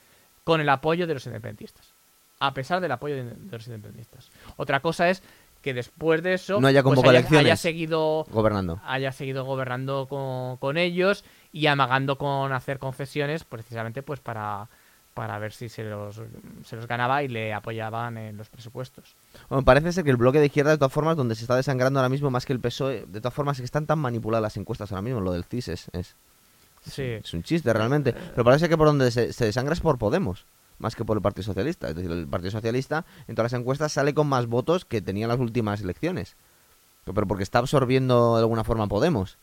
[0.43, 1.93] con el apoyo de los independentistas.
[2.39, 4.31] A pesar del apoyo de, de los independentistas.
[4.57, 5.21] Otra cosa es
[5.61, 8.81] que después de eso No haya pues haya seguido Gobernando.
[8.83, 11.23] haya seguido gobernando con, con ellos
[11.53, 14.69] y amagando con hacer concesiones precisamente pues para,
[15.13, 16.21] para ver si se los,
[16.65, 19.15] se los ganaba y le apoyaban en los presupuestos.
[19.49, 21.99] Bueno, parece ser que el bloque de izquierda, de todas formas, donde se está desangrando
[21.99, 24.57] ahora mismo más que el PSOE, de todas formas, es que están tan manipuladas las
[24.57, 26.15] encuestas ahora mismo, lo del CIS es, es,
[26.83, 28.13] Sí, es un chiste realmente.
[28.13, 30.45] Pero parece que por donde se, se desangra es por Podemos,
[30.79, 31.89] más que por el Partido Socialista.
[31.89, 35.25] Es decir, el Partido Socialista en todas las encuestas sale con más votos que tenía
[35.25, 36.35] en las últimas elecciones.
[37.05, 39.37] Pero porque está absorbiendo de alguna forma Podemos.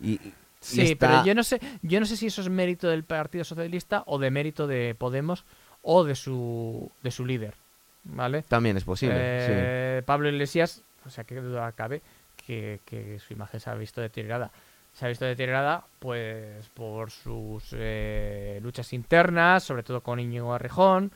[0.00, 0.34] Y, y
[0.64, 3.44] sí está- pero yo no sé yo no sé si eso es mérito del Partido
[3.44, 5.44] Socialista o de mérito de Podemos
[5.82, 7.54] o de su de su líder,
[8.04, 8.42] ¿vale?
[8.42, 9.14] también es posible.
[9.46, 9.52] sí.
[9.54, 12.00] Eh, Pablo Iglesias, o sea, que duda cabe
[12.46, 14.50] que, que su imagen se ha visto deteriorada.
[14.92, 21.10] Se ha visto deteriorada, pues, por sus eh, luchas internas, sobre todo con Íñigo Arrejón,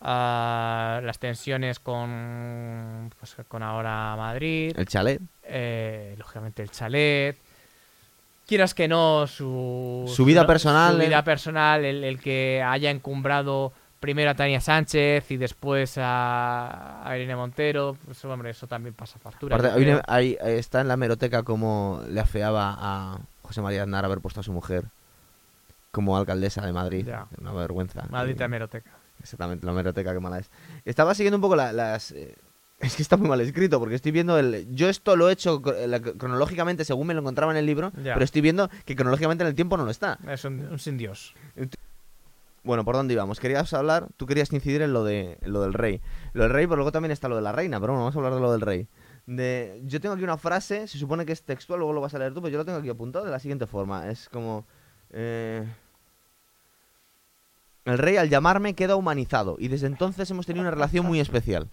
[0.00, 5.20] ah, las tensiones con, pues, con ahora Madrid, El chalet.
[5.42, 7.36] eh, lógicamente el chalet.
[8.50, 11.06] Quieras que no, su, Su vida personal, Su eh.
[11.06, 17.16] vida personal, el, el que haya encumbrado primero a Tania Sánchez y después a, a
[17.16, 19.54] Irene Montero, pues hombre, eso también pasa factura.
[19.54, 24.40] Aparte, hay- está en la hemeroteca como le afeaba a José María Aznar haber puesto
[24.40, 24.82] a su mujer
[25.92, 27.06] como alcaldesa de Madrid.
[27.06, 27.26] Ya.
[27.40, 28.04] Una vergüenza.
[28.10, 28.90] Maldita Y- hemeroteca.
[29.22, 30.50] Exactamente, la hemeroteca, que mala es.
[30.84, 32.10] Estaba siguiendo un poco la- las...
[32.10, 32.34] eh,
[32.80, 34.66] es que está muy mal escrito, porque estoy viendo el...
[34.74, 38.14] Yo esto lo he hecho cronológicamente según me lo encontraba en el libro, Ya.
[38.14, 40.18] pero estoy viendo que cronológicamente en el tiempo no lo está.
[40.28, 41.34] Es un, un sin Dios.
[42.62, 43.40] Bueno, ¿por dónde íbamos?
[43.40, 46.00] Querías hablar, tú querías incidir en lo, de, en lo del rey.
[46.34, 48.18] Lo del rey, pero luego también está lo de la reina, pero bueno, vamos a
[48.18, 48.86] hablar de lo del rey.
[49.26, 52.18] De, yo tengo aquí una frase, se supone que es textual, luego lo vas a
[52.18, 54.10] leer tú, pero yo lo tengo aquí apuntado de la siguiente forma.
[54.10, 54.66] Es como...
[55.10, 55.64] eh,
[57.86, 61.68] el rey al llamarme queda humanizado y desde entonces hemos tenido una relación muy especial.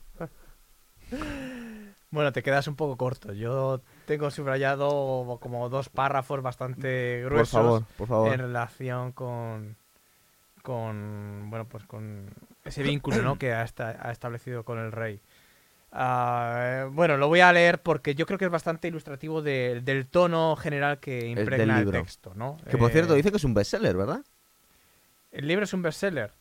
[2.10, 3.34] Bueno, te quedas un poco corto.
[3.34, 8.34] Yo tengo subrayado como dos párrafos bastante Por gruesos favor, por favor.
[8.34, 9.76] en relación con
[10.64, 12.30] con bueno pues con
[12.66, 13.38] ese vínculo ¿no?
[13.38, 15.22] que ha, esta- ha establecido con el rey
[15.93, 19.80] Ah, eh, bueno lo voy a leer porque yo creo que es bastante ilustrativo de-
[19.82, 22.58] del tono general que impregna el, texto ¿no?
[22.70, 24.22] Que por Eh, cierto dice que es un bestseller, ¿verdad?
[25.32, 26.34] el libro es un bestseller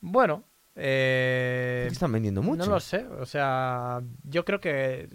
[0.00, 0.44] bueno
[0.76, 2.64] eh, ¿Qué están vendiendo mucho?
[2.64, 5.08] no lo sé, o sea, yo creo que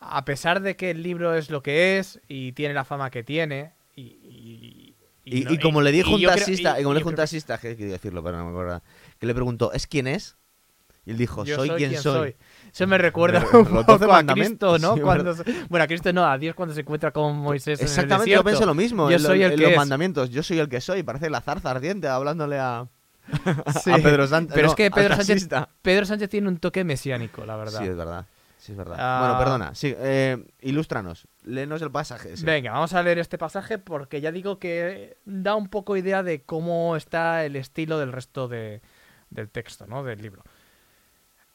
[0.00, 3.22] a pesar de que el libro es lo que es y tiene la fama que
[3.22, 7.00] tiene y, y, Y, no- y como le dijo un creo- taxista, y, como le
[7.00, 8.82] dijo un que taxista, que quería decirlo, pero no me acuerdo,
[9.18, 10.36] que le preguntó, ¿es quién es?
[11.06, 12.36] Y él dijo, yo soy, quien soy.
[12.72, 14.94] Eso me recuerda un poco a mandamientos, Cristo, ¿no?
[14.96, 18.30] sí, Cuando se- Bueno, a Cristo no, a Dios cuando se encuentra con Moisés Exactamente,
[18.32, 19.08] en el yo pensé lo mismo.
[19.10, 19.76] Yo en soy el en que los es.
[19.78, 21.02] mandamientos, yo soy el que soy.
[21.02, 22.86] Parece la zarza ardiente hablándole a,
[23.84, 23.90] Sí.
[23.90, 24.54] a Pedro Sánchez.
[24.54, 25.68] Pero no, es que Pedro Sánchez, taxista.
[25.82, 27.80] Pedro Sánchez tiene un toque mesiánico, la verdad.
[27.80, 28.26] Sí, es verdad.
[28.58, 28.96] Sí, es verdad.
[28.98, 29.20] Ah.
[29.20, 29.74] Bueno, perdona.
[29.74, 31.26] Sí, eh, ilústranos.
[31.44, 32.34] Léenos el pasaje.
[32.42, 36.42] Venga, vamos a leer este pasaje porque ya digo que da un poco idea de
[36.42, 38.82] cómo está el estilo del resto de-
[39.30, 40.02] del texto, ¿no?
[40.04, 40.42] Del libro.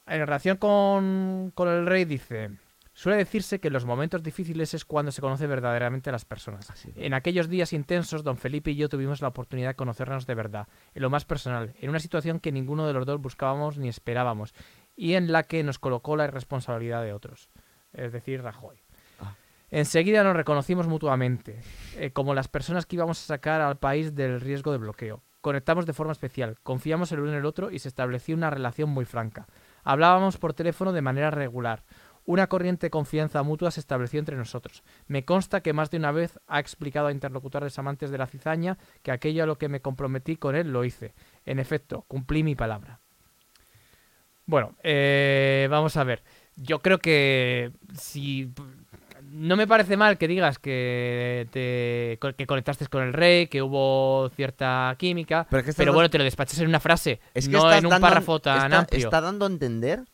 [0.08, 2.52] En relación con, con el rey dice,
[2.96, 6.72] Suele decirse que en los momentos difíciles es cuando se conoce verdaderamente a las personas.
[6.96, 10.70] En aquellos días intensos, don Felipe y yo tuvimos la oportunidad de conocernos de verdad,
[10.94, 14.54] en lo más personal, en una situación que ninguno de los dos buscábamos ni esperábamos,
[14.96, 17.50] y en la que nos colocó la irresponsabilidad de otros,
[17.92, 18.78] es decir, Rajoy.
[19.20, 19.36] Ah.
[19.72, 21.60] Enseguida nos reconocimos mutuamente,
[21.98, 25.22] eh, como las personas que íbamos a sacar al país del riesgo de bloqueo.
[25.42, 28.90] Conectamos de forma especial, confiamos el uno en el otro y se estableció una relación
[28.90, 29.48] muy franca.
[29.84, 31.84] Hablábamos por teléfono de manera regular.
[32.28, 34.84] Una corriente de confianza mutua se estableció entre nosotros.
[35.08, 38.78] Me consta que más de una vez ha explicado a interlocutores amantes de la cizaña
[39.04, 41.14] que aquello a lo que me comprometí con él lo hice.
[41.46, 43.00] En efecto, cumplí mi palabra.
[44.48, 46.24] Bueno, eh, vamos a ver.
[46.56, 48.52] Yo creo que si
[49.24, 54.30] no me parece mal que digas que te que conectaste con el rey, que hubo
[54.36, 57.20] cierta química, Pero es que estás pero dan- bueno, te lo despachas en una frase,
[57.34, 59.00] Es que no en un dando- párrafo tan está, amplio.
[59.08, 60.06] está dando a entender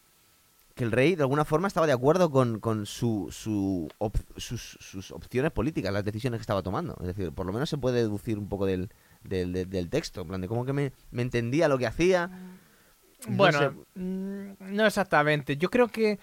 [0.82, 4.78] que el rey de alguna forma estaba de acuerdo con, con su, su op- sus,
[4.80, 6.98] sus opciones políticas, las decisiones que estaba tomando.
[7.02, 8.90] Es decir, por lo menos se puede deducir un poco del,
[9.24, 12.28] del, del- del texto, en plan de cómo que me, me entendía lo que hacía.
[13.28, 13.70] No Bueno, sé.
[14.00, 15.56] mm, no exactamente.
[15.58, 16.18] Yo creo que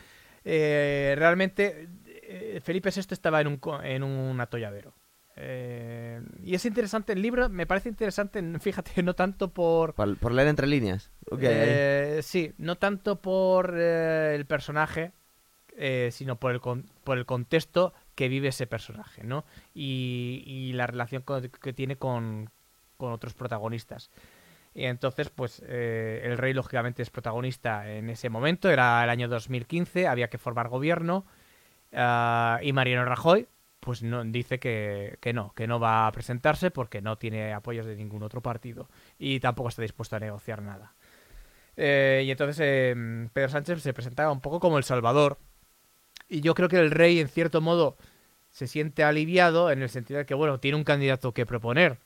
[0.44, 4.92] eh, realmente eh, Felipe VI estaba en un, en un atolladero.
[5.40, 9.94] Eh, y es interesante el libro, me parece interesante, fíjate, no tanto por...
[9.94, 11.10] Por, por leer entre líneas.
[11.40, 15.12] Eh, sí, no tanto por eh, el personaje,
[15.76, 19.44] eh, sino por el, con- por el contexto que vive ese personaje, ¿no?
[19.74, 21.22] Y, y la relación
[21.62, 22.50] que tiene con,
[22.96, 24.10] con otros protagonistas.
[24.74, 28.70] Y entonces, pues, el rey, lógicamente, es protagonista en ese momento.
[28.70, 31.24] Era el año 2015, había que formar gobierno.
[31.92, 33.46] ah, y Mariano Rajoy,
[33.80, 37.86] pues, no, dice que, que no, que no va a presentarse porque no tiene apoyos
[37.86, 38.88] de ningún otro partido.
[39.18, 40.94] Y tampoco está dispuesto a negociar nada.
[41.76, 45.38] Eh, y entonces eh, Pedro Sánchez se presentaba un poco como el Salvador.
[46.28, 47.96] Y yo creo que el rey, en cierto modo,
[48.50, 51.98] se siente aliviado en el sentido de que, bueno, tiene un candidato que proponer.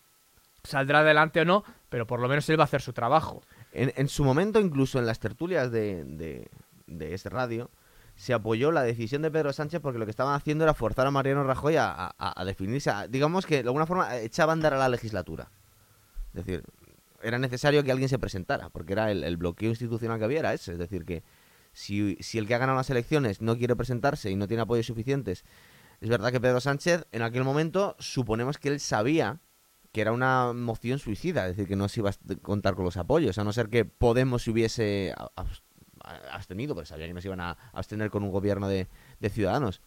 [0.62, 3.42] Saldrá adelante o no, pero por lo menos él va a hacer su trabajo.
[3.72, 6.48] En, en su momento, incluso en las tertulias de, de,
[6.86, 7.70] de ese radio,
[8.14, 11.10] se apoyó la decisión de Pedro Sánchez porque lo que estaban haciendo era forzar a
[11.10, 12.92] Mariano Rajoy a, a- definirse.
[13.08, 15.50] digamos que de alguna forma echaba a andar a la legislatura.
[16.34, 16.62] Es decir,
[17.22, 20.72] era necesario que alguien se presentara, porque era el, bloqueo institucional que había, era ese.
[20.72, 21.22] Es decir, que
[21.72, 24.86] si, si el que ha ganado las elecciones no quiere presentarse y no tiene apoyos
[24.86, 25.44] suficientes,
[26.00, 29.40] es verdad que Pedro Sánchez en aquel momento suponemos que él sabía
[29.92, 32.96] que era una moción suicida, es decir, que no se iba a contar con los
[32.96, 35.14] apoyos, a no ser que Podemos se hubiese
[36.30, 38.88] abstenido, porque sabía que no se iban a abstener con un gobierno de,
[39.20, 39.80] de ciudadanos.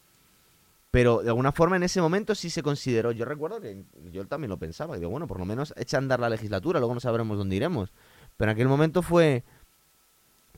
[0.91, 4.49] Pero de alguna forma en ese momento sí se consideró, yo recuerdo que yo también
[4.49, 7.01] lo pensaba, y digo, bueno, por lo menos echa a andar la legislatura, luego no
[7.01, 7.91] sabremos dónde iremos.
[8.37, 9.43] Pero en aquel momento fue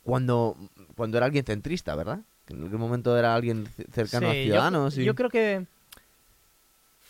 [0.04, 0.56] cuando,
[0.96, 2.20] cuando era alguien centrista, ¿verdad?
[2.50, 4.96] En aquel momento era alguien cercano a Sí, Ciudadanos.
[4.96, 5.16] Yo, y...
[5.16, 5.66] creo que.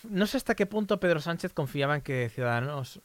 [0.10, 3.02] No sé hasta qué punto Pedro Sánchez confiaba en que Ciudadanos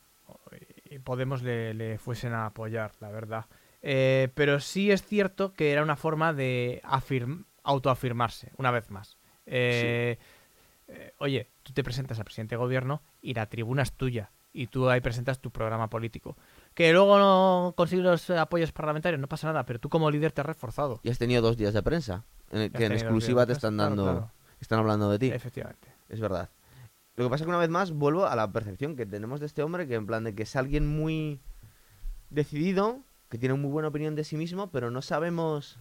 [0.89, 3.47] y Podemos le, le fuesen a apoyar, la verdad.
[3.83, 9.19] Eh, pero sí es cierto que era una forma de afirm- autoafirmarse, una vez más.
[9.47, 10.19] Eh,
[10.89, 14.31] eh, oye, tú te presentas al presidente de gobierno y la tribuna es tuya.
[14.55, 16.37] Y tú ahí presentas tu programa político.
[16.75, 20.43] Que luego no consigues los apoyos parlamentarios, no pasa nada, pero tú como líder te
[20.43, 21.01] has reforzado.
[21.03, 23.75] Y has tenido dos días de prensa, en el Has que en exclusiva te están
[23.75, 24.33] claro, dando, claro.
[24.61, 25.29] están hablando de ti.
[25.29, 25.89] Efectivamente.
[26.11, 26.51] Es verdad.
[27.17, 29.47] Lo que pasa es que una vez más vuelvo a la percepción que tenemos de
[29.47, 31.41] este hombre, que en plan de que es alguien muy
[32.29, 33.01] decidido,
[33.33, 35.79] que tiene muy buena opinión de sí mismo, pero no sabemos...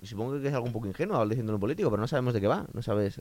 [0.00, 2.32] Y supongo que es algo un poco ingenuo hablar diciendo un político, pero no sabemos
[2.34, 2.64] de qué va.
[2.72, 3.20] No sabes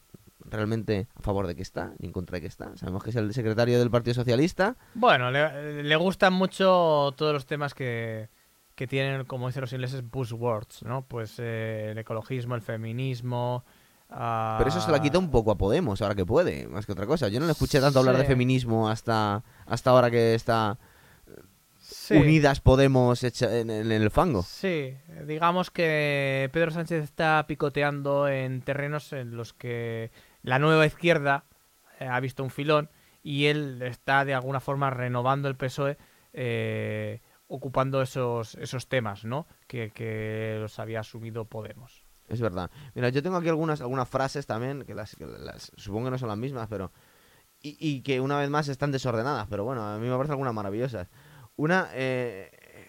[0.50, 2.76] realmente a favor de qué está ni en contra de qué está.
[2.78, 4.78] Sabemos que es el secretario del Partido Socialista.
[4.96, 8.30] Bueno, le, le gustan mucho todos los temas que,
[8.74, 11.04] que tienen, como dicen los ingleses, buzzwords, ¿no?
[11.04, 13.64] Pues eh, el ecologismo, el feminismo.
[14.10, 16.94] ah, Pero eso se la quita un poco a Podemos, ahora que puede, más que
[16.94, 17.28] otra cosa.
[17.28, 18.28] Yo no le escuché tanto hablar de Sí.
[18.30, 20.80] feminismo hasta, hasta ahora que está
[21.92, 24.44] sí, Unidas Podemos hecha en, en el fango.
[24.44, 30.12] Sí, digamos que Pedro Sánchez está picoteando en terrenos en los que
[30.42, 31.46] la nueva izquierda
[32.00, 32.90] eh, ha visto un filón
[33.24, 35.98] y él está de alguna forma renovando el PSOE
[36.34, 39.46] eh, ocupando esos, esos temas, ¿no?
[39.68, 42.04] Que, que los había asumido Podemos.
[42.28, 42.72] Es verdad.
[42.96, 46.18] Mira, yo tengo aquí algunas, algunas frases también, que las, que las supongo que no
[46.18, 46.92] son las mismas, pero...
[47.64, 50.54] Y, y que una vez más están desordenadas, pero bueno, a mí me parecen algunas
[50.54, 51.10] maravillosas.
[51.62, 51.90] Una...
[51.94, 52.88] eh, eh,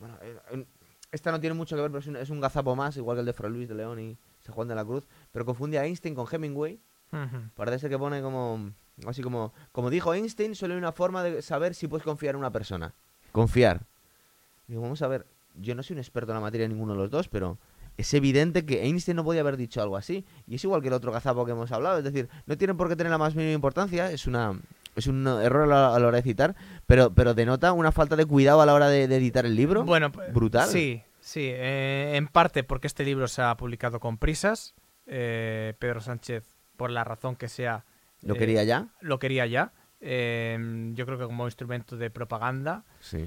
[0.00, 0.66] bueno, eh,
[1.12, 3.20] esta no tiene mucho que ver, pero es un, es un gazapo más, igual que
[3.20, 5.84] el de Fray Luis de León y San Juan de la Cruz, pero confunde a
[5.84, 6.80] Einstein con Hemingway.
[7.12, 7.36] Ujú.
[7.54, 8.72] Parece ser que pone como...
[9.06, 9.52] Así como...
[9.70, 12.92] Como dijo Einstein, solo hay una forma de saber si puedes confiar en una persona.
[13.30, 13.82] Confiar.
[14.66, 15.24] Digo, vamos a ver,
[15.54, 17.56] yo no soy un experto en la materia ninguno de los dos, pero
[17.96, 20.26] es evidente que Einstein no podía haber dicho algo así.
[20.48, 21.98] Y es igual que el otro gazapo que hemos hablado.
[21.98, 24.10] Es decir, no tiene por qué tener la más mínima importancia.
[24.10, 24.58] Es una
[24.96, 28.16] es un error a la, a la hora de citar, pero, pero denota una falta
[28.16, 29.84] de cuidado a la hora de, de editar el libro.
[29.84, 30.68] Bueno, pues, brutal.
[30.68, 31.42] Sí, sí.
[31.52, 34.74] eh, en parte porque este libro se ha publicado con prisas.
[35.06, 36.44] eh, Pedro Sánchez,
[36.76, 37.84] por la razón que sea,
[38.22, 38.88] ¿Lo eh, quería ya?
[39.00, 39.72] lo quería ya.
[40.00, 43.26] Yo creo que como instrumento de propaganda, Sí.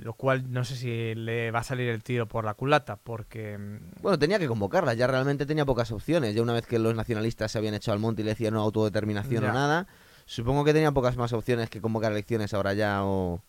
[0.00, 3.56] lo cual no sé si le va a salir el tiro por la culata, porque
[3.58, 6.34] mm, Bueno, tenía que convocarla, ya realmente tenía pocas opciones.
[6.34, 8.60] Ya una vez que los nacionalistas se habían hecho al monte y le decían no
[8.62, 9.50] autodeterminación Ya.
[9.50, 9.86] o nada,
[10.26, 13.40] supongo que tenía pocas más opciones que convocar elecciones ahora ya o,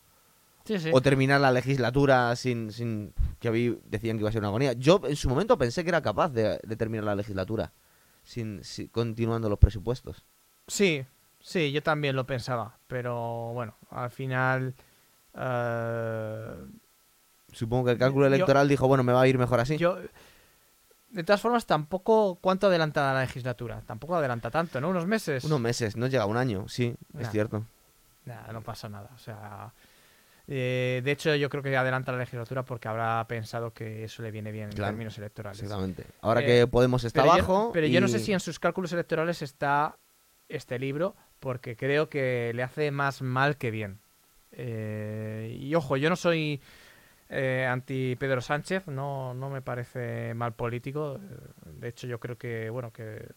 [0.63, 0.89] sí, sí.
[0.93, 3.49] o terminar la legislatura sin, sin que
[3.85, 4.73] decían que iba a ser una agonía.
[4.73, 7.73] Yo en su momento pensé que era capaz de, de terminar la legislatura
[8.23, 10.23] sin, sin- continuando los presupuestos.
[10.67, 11.05] Sí,
[11.39, 14.75] sí, yo también lo pensaba, pero bueno, al final...
[15.35, 16.55] eh,
[17.53, 19.77] Supongo que el cálculo Yo- electoral dijo, bueno, me va a ir mejor así.
[19.77, 19.97] Yo,
[21.09, 22.37] de todas formas, tampoco.
[22.41, 23.81] ¿Cuánto adelanta la legislatura?
[23.85, 24.89] Tampoco adelanta tanto, ¿no?
[24.89, 25.43] Unos meses.
[25.43, 27.65] Unos meses, no llega a un año, sí, es cierto.
[28.25, 29.09] Nah, no pasa nada.
[29.15, 29.71] O sea.
[30.47, 34.31] eh, de hecho, yo creo que adelanta la legislatura porque habrá pensado que eso le
[34.31, 35.61] viene bien en términos electorales.
[35.61, 36.05] Exactamente.
[36.21, 37.65] Ahora Eh, que Podemos está pero abajo.
[37.67, 39.95] Yo, pero yo no sé si en sus cálculos electorales está
[40.49, 43.99] este libro, porque creo que le hace más mal que bien.
[44.51, 46.61] Eh, y ojo, yo no soy
[47.29, 51.19] eh, anti Pedro Sánchez, no, no me parece mal político.
[51.21, 53.27] eh, De hecho, yo creo que, bueno, que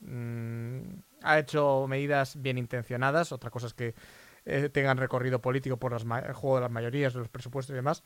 [0.00, 0.80] mm,
[1.22, 3.32] ha hecho medidas bien intencionadas.
[3.32, 3.94] Otra cosa es que
[4.44, 7.76] eh, tengan recorrido político por las el juego de las mayorías, de los presupuestos y
[7.76, 8.02] demás.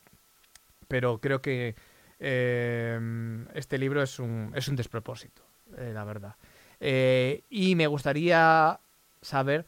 [0.88, 1.74] Pero creo que
[2.18, 5.42] este libro es un, es un despropósito,
[5.76, 6.36] la verdad.
[6.80, 8.78] Y me gustaría
[9.22, 9.64] saber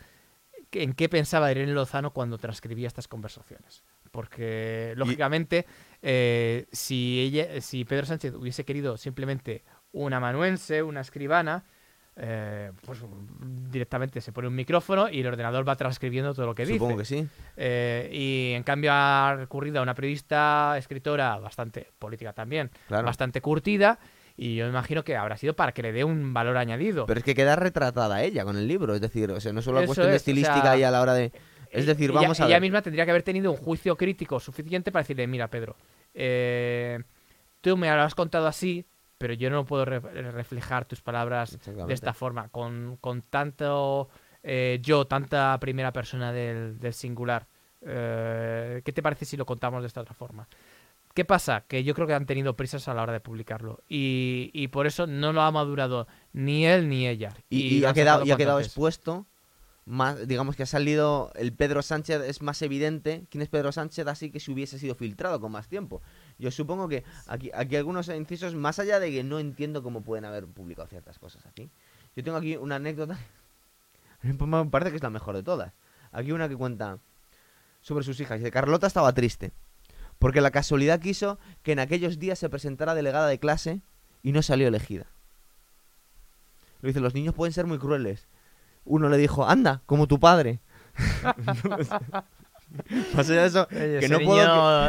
[0.72, 3.85] en qué pensaba Irene Lozano cuando transcribía estas conversaciones.
[4.13, 5.67] Porque, lógicamente,
[6.03, 11.65] eh, si, ella, si Pedro Sánchez hubiese querido simplemente una amanuense, una escribana,
[12.15, 12.99] eh, pues
[13.41, 17.17] directamente se pone un micrófono y el ordenador va transcribiendo todo lo que Supongo dice.
[17.17, 17.29] que sí.
[17.57, 23.07] Eh, y en cambio ha recurrido a una periodista, escritora bastante política también, Claro.
[23.07, 23.99] bastante curtida.
[24.37, 27.05] Y yo me imagino que habrá sido para que le dé un valor añadido.
[27.07, 29.81] Pero es que queda retratada ella con el libro, es decir, o sea, no solo
[29.81, 31.33] la cuestión de es, o estilística sea, y a la hora de...
[31.73, 32.61] Es decir, Ella- vamos a ella ver.
[32.62, 35.75] misma tendría que haber tenido un juicio crítico suficiente para decirle, mira, Pedro,
[36.14, 37.01] eh,
[37.61, 38.85] tú me lo has contado así,
[39.18, 44.09] pero yo no puedo re- reflejar tus palabras de esta forma, con, con tanto
[44.43, 47.47] eh, yo, tanta primera persona del, del singular.
[47.81, 50.47] Eh, ¿Qué te parece si lo contamos de esta otra forma?
[51.14, 51.64] ¿Qué pasa?
[51.68, 53.81] Que yo creo que han tenido prisas a la hora de publicarlo.
[53.89, 57.35] Y, y por eso no lo ha madurado ni él ni ella.
[57.51, 59.27] Y, y ha quedado, ha quedado expuesto,
[59.85, 64.07] más, digamos que ha salido, el Pedro Sánchez es más evidente, quién es Pedro Sánchez,
[64.07, 66.03] así que si hubiese sido filtrado con más tiempo.
[66.39, 70.24] Yo supongo que aquí, aquí algunos incisos, más allá de que no entiendo cómo pueden
[70.24, 71.70] haber publicado ciertas cosas aquí.
[72.14, 73.18] Yo tengo aquí una anécdota,
[74.22, 75.72] me parece que es la mejor de todas.
[76.12, 76.99] Aquí una que cuenta
[77.80, 78.39] sobre sus hijas.
[78.39, 79.51] Dice, Carlota estaba triste,
[80.18, 83.80] porque la casualidad quiso que en aquellos días se presentara delegada de clase
[84.22, 85.07] y no salió elegida.
[86.80, 88.26] Lo dice, los niños pueden ser muy crueles.
[88.85, 90.61] Uno le dijo, anda, como tu padre.
[93.14, 94.43] Más allá de eso, Oye, que no puedo...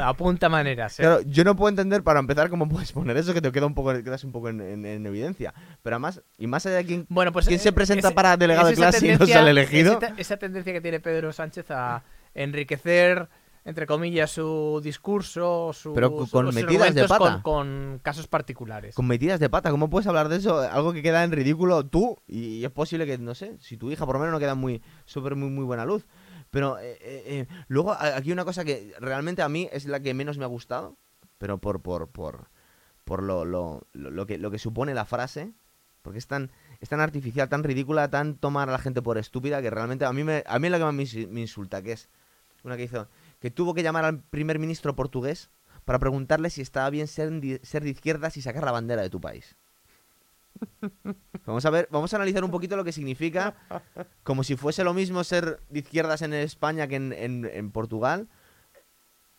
[0.06, 0.98] apunta maneras.
[1.00, 1.04] ¿eh?
[1.04, 3.74] Claro, yo no puedo entender para empezar cómo puedes poner eso que te queda un
[3.76, 5.54] poco, quedas un poco en, en- en evidencia.
[5.82, 8.70] Pero además, y más allá de quién, Bueno, pues quién se presenta ese- para delegado
[8.70, 9.98] de clase y no sale elegido.
[10.02, 13.28] Esa, esa tendencia que tiene Pedro Sánchez a enriquecer,
[13.66, 17.42] entre comillas, su discurso, su, Pero con- con metidas de pata.
[17.42, 18.96] Con, con casos particulares.
[18.96, 20.60] Con metidas de pata, ¿cómo puedes hablar de eso?
[20.60, 24.06] Algo que queda en ridículo tú, y es posible que, no sé, si tu hija
[24.06, 26.06] por lo menos no queda muy, súper muy, muy buena luz.
[26.52, 30.14] Pero eh, eh, eh, luego aquí una cosa que realmente a mí es la que
[30.14, 30.98] menos me ha gustado,
[31.38, 32.50] pero por, por, por,
[33.06, 35.52] por lo, lo, lo, lo que, lo que supone la frase,
[36.04, 39.62] porque es tan, es tan artificial, tan ridícula, tan tomar a la gente por estúpida,
[39.62, 41.94] que realmente a mí, me, a mí es la que más me, me insulta, que
[41.94, 42.10] es
[42.64, 43.08] una que hizo,
[43.44, 45.50] que tuvo que llamar al primer ministro portugués
[45.84, 49.58] para preguntarle si estaba bien ser, de izquierdas y sacar la bandera de tu país.
[51.46, 53.54] Vamos a ver, vamos a analizar un poquito lo que significa,
[54.24, 58.30] como si fuese lo mismo ser de izquierdas en España que en, en- en Portugal.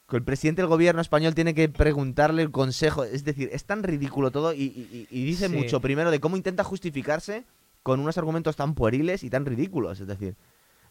[0.07, 3.05] Que el presidente del gobierno español tiene que preguntarle el consejo.
[3.05, 5.57] Es decir, es tan ridículo todo y, y- y dice Sí.
[5.57, 7.45] mucho primero de cómo intenta justificarse
[7.83, 9.99] con unos argumentos tan pueriles y tan ridículos.
[10.01, 10.37] Es decir,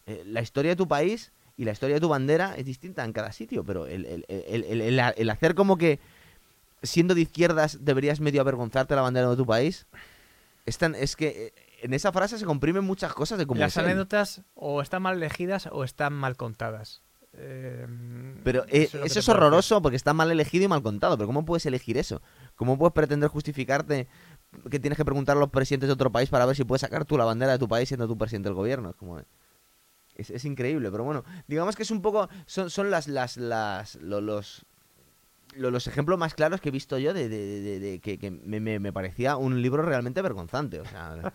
[0.06, 3.12] eh, la historia de tu país y la historia de tu bandera es distinta en
[3.12, 4.80] cada sitio, pero el, el- el-
[5.16, 6.00] el- hacer como que
[6.82, 9.86] siendo de izquierdas deberías medio avergonzarte la bandera de tu país,
[10.66, 11.52] es, tan- es que eh,
[11.82, 15.68] en esa frase se comprimen muchas cosas de cómo Las anécdotas o están mal elegidas
[15.70, 17.02] o están mal contadas.
[17.36, 17.86] Eh,
[18.44, 21.16] Pero eh, eso es eso es horroroso porque está mal elegido y mal contado.
[21.16, 22.22] Pero ¿cómo puedes elegir eso?
[22.56, 24.06] ¿Cómo puedes pretender justificarte
[24.70, 27.04] que tienes que preguntar a los presidentes de otro país para ver si puedes sacar
[27.04, 28.90] tú la bandera de tu país siendo tú presidente del gobierno?
[28.90, 29.20] Es como...
[30.16, 32.28] Es, es increíble, pero bueno, digamos que es un poco...
[32.46, 34.64] Son, son las, las, las, lo- los,
[35.56, 38.30] lo- los ejemplos más claros que he visto yo de, de- de- de que, que
[38.30, 40.80] me, me- me parecía un libro realmente vergonzante.
[40.80, 41.32] O sea,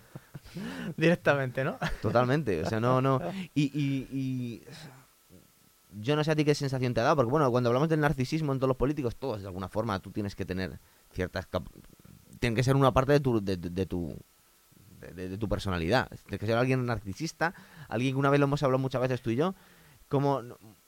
[0.98, 1.78] Directamente, ¿no?
[2.02, 3.22] Totalmente, o sea, no, no.
[3.54, 4.64] Y, y- y
[6.02, 8.00] yo no sé a ti qué sensación te ha dado, porque bueno, cuando hablamos del
[8.00, 10.80] narcisismo en todos los políticos, todos de alguna forma tú tienes que tener
[11.12, 11.48] ciertas...
[11.48, 11.68] cap-
[12.40, 13.44] Tiene que ser una parte de tu...
[13.44, 14.16] De, de- de tu
[15.02, 16.10] de, de- de tu personalidad.
[16.26, 17.54] Tienes que ser alguien narcisista,
[17.90, 19.54] alguien que una vez lo hemos hablado muchas veces tú y yo,
[20.08, 20.42] como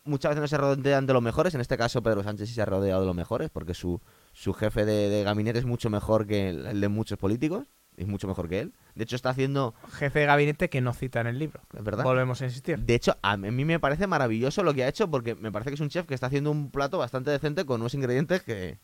[0.04, 2.62] muchas veces no se rodean de los mejores, en este caso Pedro Sánchez sí se
[2.62, 6.26] ha rodeado de los mejores, porque su, su jefe de, de gabinete es mucho mejor
[6.26, 7.66] que el, el de muchos políticos,
[7.98, 8.74] es mucho mejor que él.
[8.96, 9.76] De hecho está haciendo...
[9.92, 11.62] Jefe de gabinete que no cita en el libro.
[11.78, 12.04] ¿Es verdad?
[12.04, 12.80] Volvemos a insistir.
[12.80, 15.76] De hecho, a mí me parece maravilloso lo que ha hecho porque me parece que
[15.76, 18.80] es un chef que está haciendo un plato bastante decente con unos ingredientes que...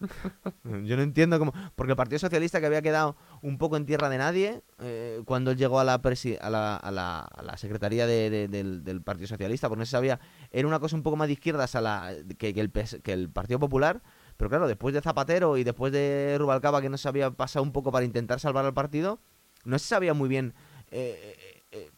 [0.64, 1.52] Yo no entiendo cómo...
[1.74, 5.50] Porque el Partido Socialista que había quedado un poco en tierra de nadie eh, cuando
[5.50, 9.92] él llegó a la, a la, Secretaría de- de- del, Partido Socialista, porque no se
[9.92, 10.20] sabía...
[10.50, 13.30] Era una cosa un poco más de izquierdas a la, que, que el, que el
[13.30, 14.02] Partido Popular,
[14.36, 17.72] pero claro, después de Zapatero y después de Rubalcaba que no se había pasado un
[17.72, 19.18] poco para intentar salvar al partido,
[19.64, 20.54] no se sabía muy bien
[20.90, 21.90] eh, eh, eh,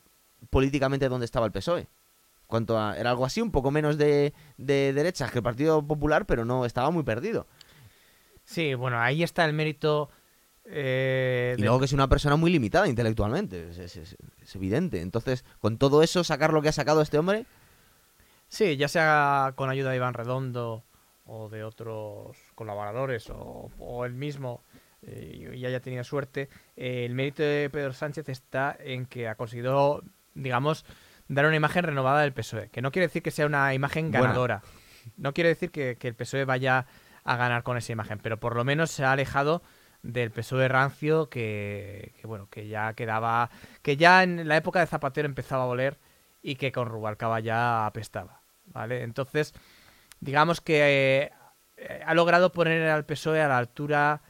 [0.49, 1.87] políticamente dónde estaba el PSOE.
[2.47, 6.45] Cuanto era algo así, un poco menos de, de derechas que el Partido Popular, pero
[6.45, 7.47] no estaba muy perdido.
[8.51, 10.11] Sí, bueno, ahí está el mérito.
[10.73, 14.55] eh, Y de- luego que es una persona muy limitada intelectualmente, es, es- es- es
[14.57, 15.01] evidente.
[15.01, 17.47] Entonces, con todo eso, sacar lo que ha sacado este hombre,
[18.49, 20.83] Sí, ya sea con ayuda de Iván Redondo
[21.25, 24.65] o de otros colaboradores o, o él mismo
[25.03, 29.37] eh, y haya tenido suerte, eh, el mérito de Pedro Sánchez está en que ha
[29.37, 30.03] conseguido,
[30.35, 30.85] digamos,
[31.29, 32.71] dar una imagen renovada del PSOE.
[32.71, 34.63] Que no quiere decir que sea una imagen ganadora.
[35.17, 36.87] No quiere decir que, que el PSOE vaya
[37.25, 39.63] a ganar con esa imagen, pero por lo menos se ha alejado
[40.03, 43.51] del PSOE rancio que, bueno que ya quedaba
[43.83, 45.99] que ya en la época de Zapatero empezaba a oler
[46.43, 49.53] y que con Rubalcaba ya apestaba vale entonces
[50.21, 51.31] digamos que
[51.77, 54.23] eh, ha logrado poner al PSOE a la altura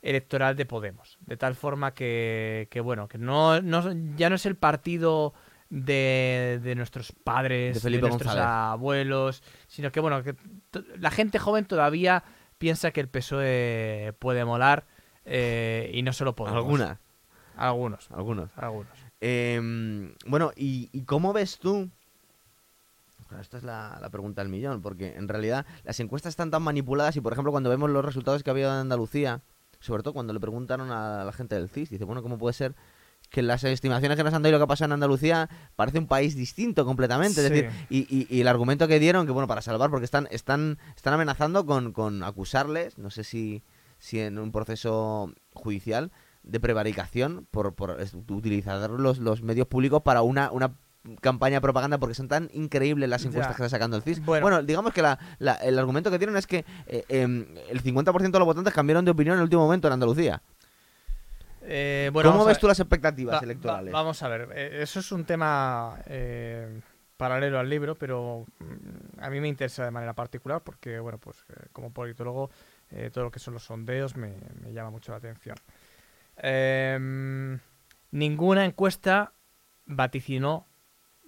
[0.00, 4.46] electoral de Podemos de tal forma que, que, bueno que no, no ya no es
[4.46, 5.34] el partido
[5.70, 8.44] de, de nuestros padres De nuestros González.
[8.44, 10.34] abuelos sino que bueno que
[10.98, 12.24] la gente joven todavía
[12.58, 14.84] piensa que el PSOE puede molar
[15.24, 16.98] eh, y no solo Podemos alguna,
[17.56, 18.50] algunos algunos.
[18.56, 18.88] algunos
[19.22, 21.90] Em, bueno, ¿y, y cómo ves tú?
[23.38, 27.14] Esta es la, la pregunta del millón, porque en realidad las encuestas están tan manipuladas
[27.16, 29.40] y, por ejemplo, cuando vemos los resultados que ha habido en Andalucía,
[29.78, 32.74] sobre todo cuando le preguntaron a la gente del CIS, dice, bueno, ¿cómo puede ser
[33.30, 35.98] que las estimaciones que nos han dado y lo que ha pasado en Andalucía parece
[35.98, 37.40] un país distinto completamente?
[37.40, 37.52] Es Sí.
[37.54, 40.78] decir, y, y- y el argumento que dieron, que bueno, para salvar, porque están, están,
[40.96, 43.62] están amenazando con, con acusarles, no sé si,
[43.98, 46.10] si en un proceso judicial,
[46.42, 47.98] de prevaricación por, por
[48.30, 50.74] utilizar los, los medios públicos para una, una
[51.20, 53.56] campaña de propaganda porque son tan increíbles las encuestas Ya.
[53.56, 54.24] que está sacando el CIS.
[54.24, 54.44] Bueno.
[54.44, 58.32] Bueno, digamos que la- la- el argumento que tienen es que eh, em, el 50%
[58.32, 60.42] de los votantes cambiaron de opinión en el último momento en Andalucía.
[61.62, 63.92] Eh, bueno, ¿Cómo ves tú las expectativas Va- va- electorales?
[63.92, 66.80] vamos a ver, eh, eso es un tema eh,
[67.16, 71.44] paralelo al libro, pero mm, a mí me interesa de manera particular porque, bueno, pues
[71.50, 72.50] eh, como politólogo,
[72.90, 75.56] eh, todo lo que son los sondeos me, me llama mucho la atención.
[76.36, 77.58] Em,
[78.12, 79.32] ninguna encuesta
[79.86, 80.66] vaticinó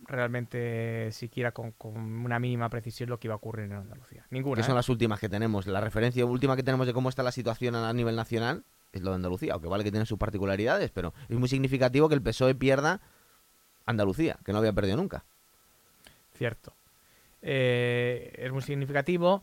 [0.05, 4.27] realmente siquiera con, con una mínima precisión lo que iba a ocurrir en Andalucía.
[4.31, 4.57] Ninguna.
[4.61, 4.77] que son ¿eh?
[4.77, 5.67] las últimas que tenemos.
[5.67, 9.11] La referencia última que tenemos de cómo está la situación a nivel nacional es lo
[9.11, 12.55] de Andalucía, aunque vale que tiene sus particularidades, pero es muy significativo que el PSOE
[12.55, 13.01] pierda
[13.87, 15.25] Andalucía, que no había perdido nunca.
[16.37, 16.75] Cierto.
[17.41, 19.43] Eh, es muy significativo.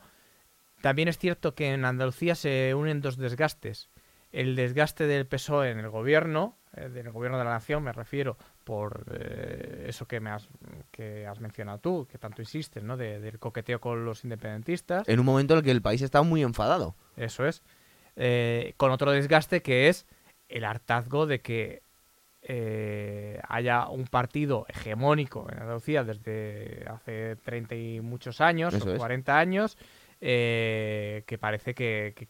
[0.81, 3.89] También es cierto que en Andalucía se unen dos desgastes.
[4.31, 8.37] El desgaste del PSOE en el gobierno, eh, del gobierno de la nación, me refiero,
[8.63, 10.47] por eh, eso que, me has,
[10.91, 12.95] que has mencionado tú, que tanto insistes, ¿no?
[12.95, 15.07] De- del coqueteo con los independentistas.
[15.09, 16.95] En un momento en el que el país está muy enfadado.
[17.17, 17.63] Eso es.
[18.21, 20.05] Eh, con otro desgaste que es
[20.49, 21.83] el hartazgo de que
[22.41, 28.91] eh, haya un partido hegemónico en Andalucía desde hace 30 y muchos años, Eso o
[28.93, 28.97] es.
[28.97, 29.77] 40 años,
[30.21, 32.27] eh, que parece que, que-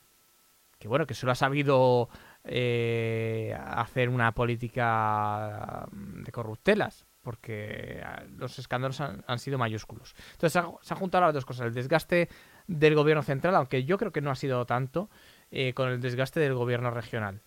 [0.78, 2.08] que, bueno, que solo ha sabido
[2.46, 8.02] eh, hacer una política de corruptelas, porque
[8.38, 10.16] los escándalos han, han sido mayúsculos.
[10.32, 12.30] Entonces se, ha- se han juntado las dos cosas, el desgaste
[12.68, 15.10] del gobierno central, aunque yo creo que no ha sido tanto,
[15.52, 17.42] eh, con el desgaste del gobierno regional.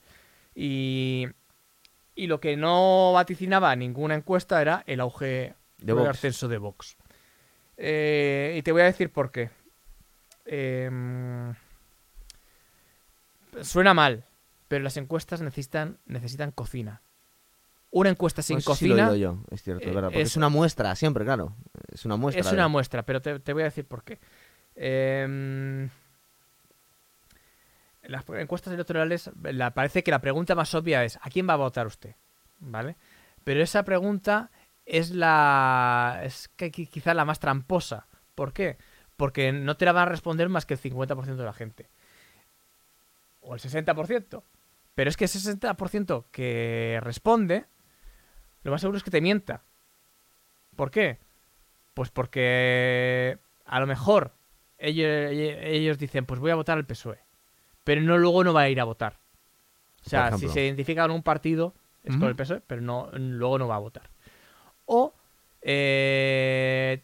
[0.55, 1.27] Y,
[2.15, 6.11] y lo que no vaticinaba ninguna encuesta era el auge De o el Vox.
[6.11, 6.97] ascenso de Vox.
[7.77, 9.51] Eh, y te voy a decir por qué.
[10.45, 11.55] Em,
[13.63, 14.25] suena mal,
[14.69, 17.01] pero las encuestas necesitan, necesitan cocina.
[17.91, 20.13] Una encuesta sin he cocina yo, es cierto, es eh, verdad.
[20.37, 21.55] Una muestra, siempre, claro.
[21.93, 22.41] Es una muestra.
[22.41, 24.19] es una muestra, pero te, te voy a decir por qué.
[28.03, 29.31] Em, las encuestas electorales,
[29.75, 32.15] parece que la pregunta más obvia es ¿a quién va a votar usted?
[32.59, 32.97] ¿Vale?
[33.45, 34.51] Pero esa pregunta
[34.87, 36.21] es la.
[36.25, 38.07] es que qui- quizá la más tramposa.
[38.35, 38.77] ¿Por qué?
[39.17, 41.89] Porque no te la van a responder más que el 50% de la gente.
[43.41, 44.43] O el 60%.
[44.95, 47.65] Pero es que ese 60% que responde,
[48.63, 49.63] lo más seguro es que te mienta.
[50.77, 51.19] ¿Por qué?
[51.95, 54.33] Pues porque a lo mejor
[54.79, 57.19] ellos, ellos dicen, pues voy a votar al PSOE.
[57.83, 59.19] E", Pero no luego no va a ir a votar.
[60.05, 61.75] O sea, si se identifica con un partido,
[62.05, 62.31] es con Ujú.
[62.31, 64.11] el PSOE, pero no, luego no va a votar.
[64.87, 65.15] O
[65.63, 67.03] eh,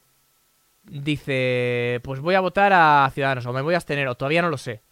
[0.82, 4.50] dice, pues voy a votar a Ciudadanos, o me voy a abstener, o todavía no
[4.50, 4.82] lo sé.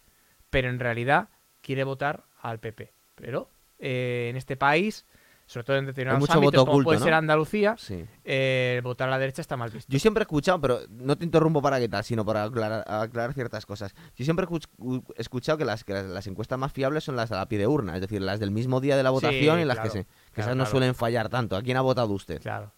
[0.49, 1.29] Pero en realidad
[1.61, 2.93] quiere votar al PP.
[3.15, 5.05] Pero eh, en este país,
[5.47, 7.05] sobre todo en determinados mucho ámbitos, voto como oculto, puede ¿no?
[7.05, 8.05] ser Andalucía, Sí.
[8.25, 9.89] eh, votar a la derecha está mal visto.
[9.91, 13.33] Yo siempre he escuchado, pero no te interrumpo para qué tal, sino para aclarar, aclarar
[13.33, 13.95] ciertas cosas.
[14.15, 17.15] Yo siempre he escuch- he escuchado que las, que las, las encuestas más fiables son
[17.15, 19.59] las a la pie de urna, es decir, las del mismo día de la votación
[19.59, 20.71] y las claro, que, se, que claro, esas no claro.
[20.71, 21.55] suelen fallar tanto.
[21.55, 22.41] ¿A quién ha votado usted?
[22.41, 22.73] Claro,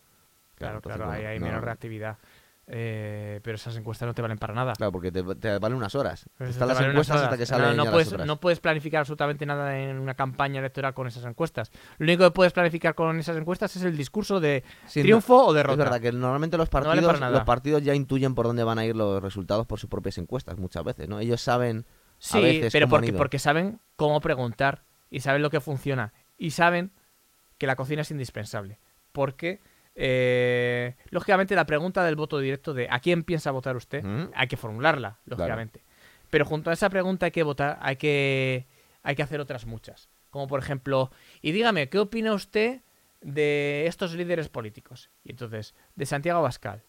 [0.56, 2.18] claro, entonces, claro, ahí hay no- menos reactividad.
[2.72, 4.74] Eh, pero esas encuestas no te valen para nada.
[4.74, 6.30] Claro, porque te, te valen unas horas.
[6.38, 9.44] Pero Están te las encuestas hasta que salen no puedes, las no puedes planificar absolutamente
[9.48, 11.72] nada en una campaña electoral con esas encuestas.
[11.98, 15.46] Lo único que puedes planificar con esas encuestas es el discurso de Sí, no- triunfo
[15.46, 15.84] o Es derrota.
[15.84, 19.22] verdad que normalmente los partidos, los partidos ya intuyen por dónde van a ir los
[19.24, 21.20] resultados por sus propias encuestas muchas veces, ¿no?
[21.20, 21.88] Ellos saben
[22.20, 23.18] Sí, veces pero cómo han porque, ido.
[23.18, 26.92] porque saben cómo preguntar y saben lo que funciona y saben
[27.58, 28.78] que la cocina es indispensable.
[29.12, 29.60] Porque,
[30.02, 34.02] eh, lógicamente, la pregunta del voto directo de ¿a quién piensa votar usted?
[34.02, 34.32] ¿Mm?
[34.34, 35.84] Hay que formularla, lógicamente.
[36.30, 38.66] Pero junto a esa pregunta hay que votar, hay que,
[39.04, 40.08] hay que hacer otras muchas.
[40.30, 42.82] Como por ejemplo, y dígame, ¿qué opina usted
[43.20, 45.10] de estos líderes políticos?
[45.26, 46.82] Y entonces, de Santiago Bascal.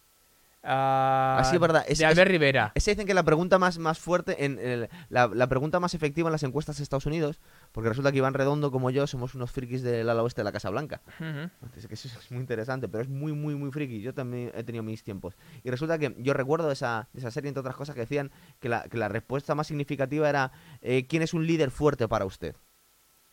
[0.63, 2.71] Ah, Así es verdad, es- de es- Albert Rivera.
[2.75, 6.27] Esa dicen que la pregunta más, más fuerte, en el- la, la pregunta más efectiva
[6.29, 7.39] en las encuestas de Estados Unidos,
[7.71, 10.51] porque resulta que Iván Redondo como yo somos unos frikis del ala oeste de la
[10.51, 11.01] Casa Blanca.
[11.19, 14.01] Entonces, que eso es muy interesante, pero es muy, muy, muy friki.
[14.01, 15.35] Yo también he tenido mis tiempos.
[15.63, 18.31] Y resulta que yo recuerdo de esa, de esa serie, entre otras cosas, que decían
[18.59, 20.51] que la, que la respuesta más significativa era
[20.81, 22.55] eh, ¿quién es un líder fuerte para usted?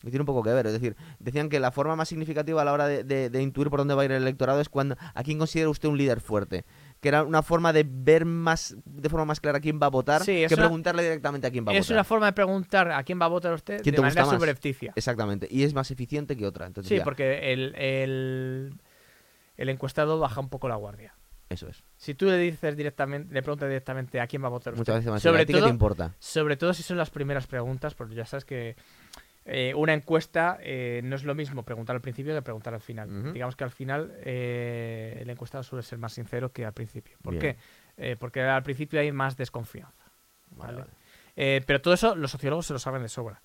[0.01, 2.63] Y tiene un poco que ver, es decir, decían que la forma más significativa a
[2.63, 4.95] la hora de, de- de intuir por dónde va a ir el electorado es cuando
[5.13, 6.63] a quién considera usted un líder fuerte.
[7.01, 10.21] Que era una forma de ver más de forma más clara quién va a votar
[10.23, 11.95] Sí, es que una- preguntarle directamente a quién va a Es votar.
[11.95, 14.91] una forma de preguntar a quién va a votar usted ¿Quién de manera subrepticia.
[14.95, 16.65] Exactamente, y es más eficiente que otra.
[16.67, 18.73] Entonces, Sí, ya, porque el, el,
[19.57, 21.15] el encuestado baja un poco la guardia.
[21.49, 21.83] eso es.
[21.95, 24.95] Si tú le dices directamente, le preguntas directamente a quién va a votar usted, Muchas
[24.97, 26.15] veces más sobre ¿A ti qué te todo, importa?
[26.19, 28.75] sobre todo si son las primeras preguntas, porque ya sabes que
[29.45, 33.33] eh, una encuesta eh, no es lo mismo preguntar al principio que preguntar al final.
[33.33, 37.17] Digamos que al final eh, el encuestado suele ser más sincero que al principio.
[37.23, 37.41] ¿Por Bien.
[37.41, 37.57] qué?
[37.97, 40.05] Eh, porque al principio hay más desconfianza.
[40.51, 40.77] Vale, Vale.
[40.81, 40.91] vale.
[41.35, 43.41] Eh, pero todo eso los sociólogos se lo saben de sobra.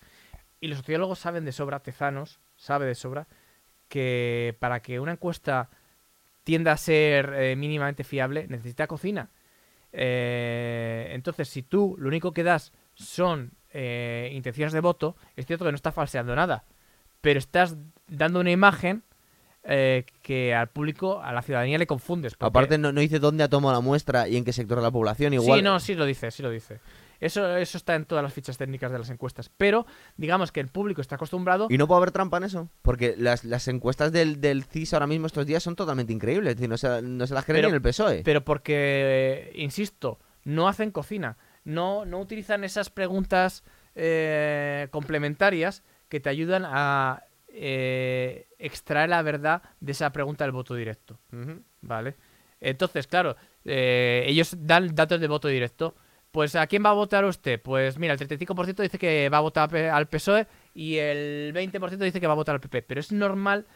[0.60, 3.26] Y los sociólogos saben de sobra, Tezanos sabe de sobra,
[3.88, 5.70] que para que una encuesta
[6.42, 9.30] tienda a ser eh, mínimamente fiable, necesita cocina.
[9.92, 15.72] Entonces, si tú lo único que das son eh, intenciones de voto, es cierto que
[15.72, 16.64] no estás falseando nada,
[17.20, 17.76] pero estás
[18.08, 19.02] dando una imagen
[19.66, 22.34] eh, que al público, a la ciudadanía le confundes.
[22.34, 24.82] porque- Aparte no, no dice dónde ha tomado la muestra y en qué sector de
[24.84, 25.32] la población.
[25.32, 26.80] Igual, Sí, no, sí lo dice, sí lo dice.
[27.20, 29.50] Eso, eso está en todas las fichas técnicas de las encuestas.
[29.56, 29.86] Pero,
[30.18, 31.68] digamos que el público está acostumbrado.
[31.70, 32.68] Y no puede haber trampa en eso.
[32.82, 36.50] Porque las, las encuestas del, del CIS ahora mismo estos días son totalmente increíbles.
[36.50, 38.20] Es decir, no se, no se las creen en el PSOE.
[38.22, 41.38] Pero porque, eh, insisto, no hacen cocina.
[41.64, 49.62] No, no utilizan esas preguntas eh, complementarias que te ayudan a eh, extraer la verdad
[49.80, 51.18] de esa pregunta del voto directo.
[51.80, 52.16] ¿Vale?
[52.60, 55.94] Entonces, claro, eh, ellos dan datos de voto directo.
[56.30, 57.62] Pues ¿a quién va a votar usted?
[57.62, 62.20] Pues mira, el 35% dice que va a votar al PSOE y el 20% dice
[62.20, 62.82] que va a votar al PP.
[62.82, 63.66] Pero es normal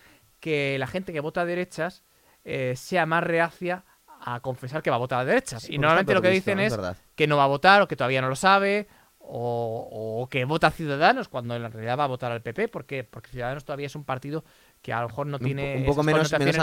[0.41, 2.03] que la gente que vota a derechas
[2.45, 3.85] eh, sea más reacia
[4.21, 5.63] a confesar que va a votar a derechas.
[5.63, 6.73] Sí, y normalmente lo que dicen es
[7.15, 8.89] que no va a votar o que todavía no lo sabe
[9.21, 12.69] o, o que vota a Ciudadanos cuando en realidad va a votar al PP.
[12.69, 13.05] ¿Por qué?
[13.05, 14.45] Porque Ciudadanos todavía es un partido
[14.83, 16.55] que a lo mejor no tiene un poco menos- menos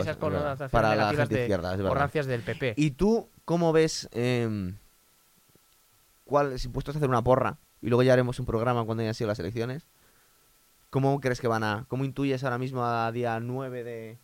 [0.00, 2.74] esas connotaciones para la gente de- izquierda, es del PP.
[2.76, 4.76] ¿Y tú cómo ves, em,
[6.24, 9.14] cuál, si puestos a hacer una porra, y luego ya haremos un programa cuando hayan
[9.14, 9.86] sido las elecciones,
[10.90, 14.18] ¿cómo crees que van a, cómo intuyes ahora mismo a día 9 de,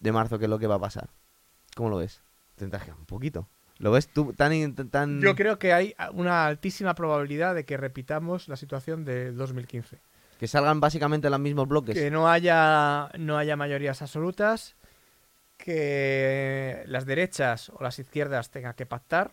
[0.00, 1.08] de marzo qué es lo que va a pasar?
[1.74, 2.20] ¿Cómo lo ves?
[2.56, 3.48] Que un poquito.
[3.78, 4.74] ¿Lo ves tú tan...
[4.90, 5.20] tan...
[5.20, 9.98] Yo creo que hay una altísima probabilidad de que repitamos la situación de 2015.
[10.38, 11.94] Que salgan básicamente los mismos bloques.
[11.96, 14.74] Que no haya, no haya mayorías absolutas,
[15.56, 19.32] que las derechas o las izquierdas tengan que pactar.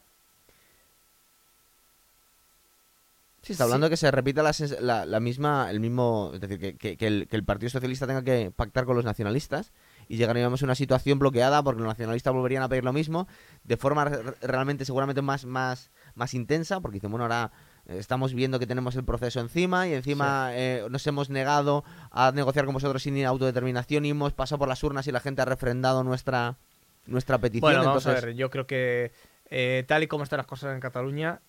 [3.41, 6.59] Sí, está hablando de que se repita la, la- la misma, el mismo, es decir,
[6.59, 9.71] que, que- que el, que el Partido Socialista tenga que pactar con los nacionalistas
[10.09, 13.27] y llegaríamos a una situación bloqueada porque los nacionalistas volverían a pedir lo mismo
[13.63, 17.51] de forma re- realmente seguramente más, más, más intensa porque dicen, bueno, ahora
[17.85, 22.31] eh, estamos viendo que tenemos el proceso encima y encima eh, nos hemos negado a
[22.33, 25.45] negociar con vosotros sin autodeterminación y hemos pasado por las urnas y la gente ha
[25.45, 26.57] refrendado nuestra,
[27.05, 27.71] nuestra petición.
[27.71, 29.11] Bueno, vamos entonces, a ver, yo creo que
[29.51, 31.39] eh, tal y como están las cosas en Cataluña,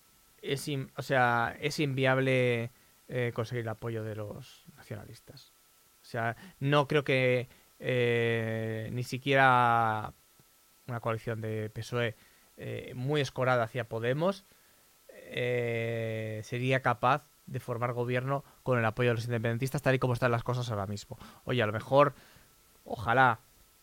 [0.43, 2.69] es, in- o sea, es inviable
[3.09, 5.51] eh, conseguir el apoyo de los nacionalistas.
[6.01, 7.47] O sea, no creo que
[7.81, 10.13] eh, ni siquiera
[10.87, 12.15] una coalición de PSOE
[12.57, 14.45] eh, muy escorada hacia Podemos
[15.33, 20.13] eh, sería capaz de formar gobierno con el apoyo de los independentistas tal y como
[20.13, 21.17] están las cosas ahora mismo.
[21.43, 22.13] Oye, a lo mejor,
[22.83, 23.39] ojalá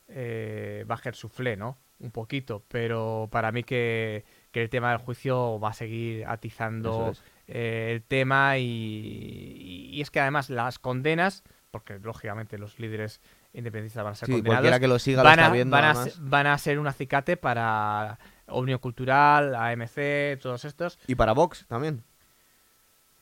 [0.09, 1.79] eh, baje el suflé, ¿no?
[2.01, 7.11] Un poquito, pero para mí que, que el tema del juicio va a seguir atizando
[7.11, 7.23] es.
[7.49, 13.21] eh, el tema y, y es que además las condenas, porque lógicamente los líderes
[13.53, 15.73] independentistas van a ser sí, condenados, cualquiera que lo siga lo van, está a, viendo.
[15.73, 16.13] van, a, además.
[16.15, 20.99] se- van a ser un acicate para Unión Cultural, AMC, todos estos.
[21.07, 22.03] Y para Vox también.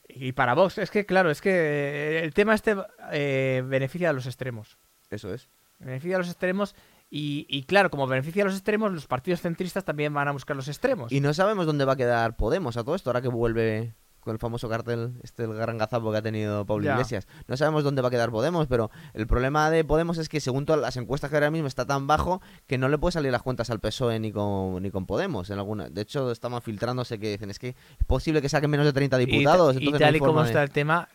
[0.09, 2.75] Y para Vox, es que claro, es que eh, el tema este
[3.11, 4.77] eh, beneficia a los extremos.
[5.09, 5.49] Eso es.
[5.79, 6.75] Beneficia a los extremos
[7.09, 10.55] y, y claro, como beneficia a los extremos, los partidos centristas también van a buscar
[10.55, 11.11] los extremos.
[11.11, 13.93] Y no sabemos dónde va a quedar Podemos a todo esto, ahora que vuelve
[14.27, 16.91] con el famoso cartel, este el gran gazapo que ha tenido Pablo.
[16.91, 17.27] Iglesias.
[17.47, 20.65] No sabemos dónde va a quedar Podemos, pero el problema de Podemos es que según
[20.65, 23.41] todas las encuestas que ahora mismo está tan bajo que no le puede salir las
[23.41, 25.49] cuentas al PSOE ni con, ni con Podemos.
[25.49, 27.75] En alguna, de hecho, estamos filtrándose que dicen, es que es
[28.05, 29.75] posible que saquen menos de 30 Y ta- diputados.
[29.75, 31.09] y, entonces no tal y como de- está el tema,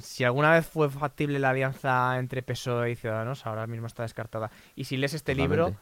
[0.00, 4.50] si alguna vez fue factible la alianza entre PSOE y Ciudadanos, ahora mismo está descartada.
[4.76, 5.74] Y si lees este libro.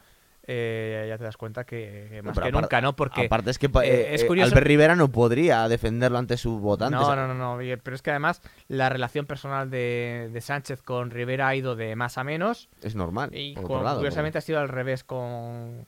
[0.53, 2.93] Eh, ya te das cuenta que, que más pero que nunca, ¿no?
[2.95, 6.59] Porque Aparte es que eh, eh, es curioso- Albert Rivera no podría defenderlo ante sus
[6.59, 6.99] votantes.
[6.99, 11.47] No, no, no, pero es que además la relación personal de, de Sánchez con Rivera
[11.47, 13.29] ha ido de más a menos Es normal.
[13.33, 15.85] y por con- otro lado, curiosamente ha sido al revés con,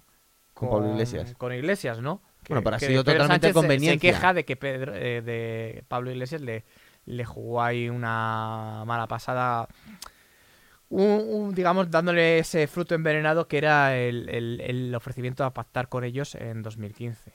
[0.54, 1.34] Con Pablo Iglesias.
[1.38, 2.22] Con Iglesias, ¿no?
[2.48, 3.92] Bueno, pero ha sido totalmente Sánchez se-.
[3.92, 6.64] Se queja de que Pedro, eh, de Pablo Iglesias le,
[7.06, 9.68] le jugó ahí una mala pasada.
[10.96, 15.90] Un, un, digamos, dándole ese fruto envenenado que era el, el- el ofrecimiento a pactar
[15.90, 17.34] con ellos en 2015.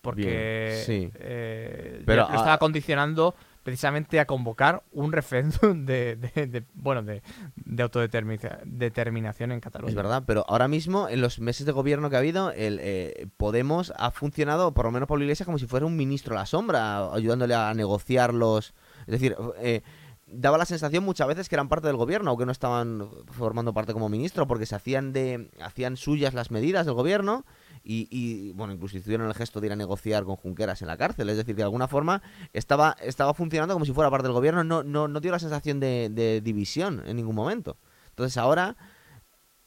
[0.00, 1.10] Porque Bien, sí.
[1.18, 3.34] eh, Pero, lo ah, estaba condicionando
[3.64, 7.22] precisamente a convocar un referéndum de, de- de- bueno de,
[7.56, 9.90] de autodeterminación en Cataluña.
[9.90, 13.26] Es verdad, pero ahora mismo, en los meses de gobierno que ha habido, el eh,
[13.36, 16.46] Podemos ha funcionado, por lo menos Pablo Iglesias, como si fuera un ministro a la
[16.46, 18.74] sombra, ayudándole a negociar los...
[19.00, 19.82] Es decir, eh,
[20.30, 23.72] daba la sensación muchas veces que eran parte del gobierno o que no estaban formando
[23.72, 27.44] parte como ministro, porque se hacían de hacían suyas las medidas del gobierno
[27.82, 30.96] y, y, bueno, incluso hicieron el gesto de ir a negociar con Junqueras en la
[30.96, 31.28] cárcel.
[31.30, 32.22] Es decir, que de alguna forma
[32.52, 35.80] estaba, estaba funcionando como si fuera parte del gobierno, no, no, no dio la sensación
[35.80, 37.78] de, división en ningún momento.
[38.10, 38.76] Entonces ahora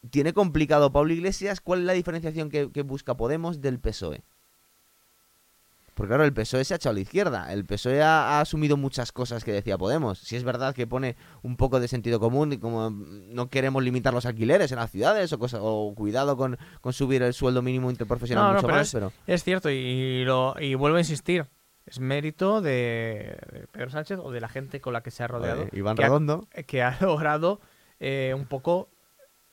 [0.10, 1.62] tiene complicado Pablo Iglesias.
[1.62, 4.24] ¿Cuál es la diferenciación que, que busca Podemos del PSOE?
[6.02, 7.54] Porque claro, el PSOE se ha echado a la izquierda.
[7.54, 10.18] El PSOE ha, ha asumido muchas cosas que decía Podemos.
[10.18, 14.12] Si es verdad que pone un poco de sentido común y como no queremos limitar
[14.12, 17.92] los alquileres en las ciudades o, cosa, o cuidado con, con subir el sueldo mínimo
[17.92, 21.02] interprofesional No, no, mucho pero más, es- pero Es cierto, y, lo, y vuelvo a
[21.02, 21.46] insistir.
[21.86, 23.38] Es mérito de,
[23.72, 25.68] Pedro Sánchez o de la gente con la que se ha rodeado.
[25.72, 26.48] Iván que ha- Redondo.
[26.66, 27.62] que ha logrado
[28.00, 28.90] eh, un poco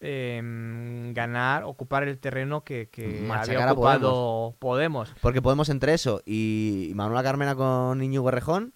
[0.01, 5.14] em, ganar, ocupar el terreno que, que había ocupado Podemos.
[5.20, 8.72] Porque Podemos entre eso y Manuela Carmena con Íñigo Errejón,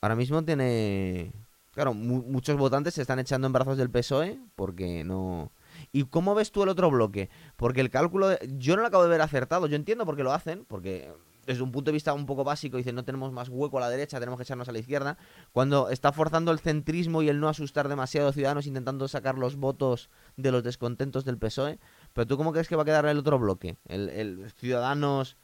[0.00, 1.32] ahora mismo tiene...
[1.74, 5.50] Claro, mu- muchos votantes se están echando en brazos del PSOE porque no...
[5.92, 7.28] ¿Y cómo ves tú el otro bloque?
[7.56, 8.28] Porque el cálculo...
[8.28, 11.10] de- Yo no lo acabo de ver acertado, yo entiendo por qué lo hacen, porque
[11.46, 13.88] desde un punto de vista un poco básico dicen no tenemos más hueco a la
[13.88, 15.16] derecha, tenemos que echarnos a la izquierda,
[15.52, 19.56] cuando está forzando el centrismo y el no asustar demasiado a ciudadanos intentando sacar los
[19.56, 21.78] votos de los descontentos del PSOE.
[22.12, 23.76] Pero tú cómo crees que va a quedar el otro bloque?
[23.88, 25.36] El, el Ciudadanos...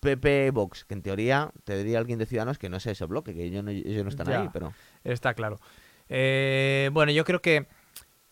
[0.00, 3.34] PP Vox, que en teoría te diría alguien de Ciudadanos que no es ese bloque,
[3.34, 4.40] que ellos no, ellos no están Ya.
[4.40, 5.60] ahí, pero Está claro.
[6.08, 7.66] Eh, bueno, yo creo que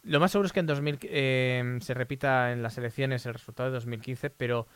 [0.03, 3.68] lo más seguro es que en 2000 eh, se repita en las elecciones el resultado
[3.68, 4.66] de 2015, pero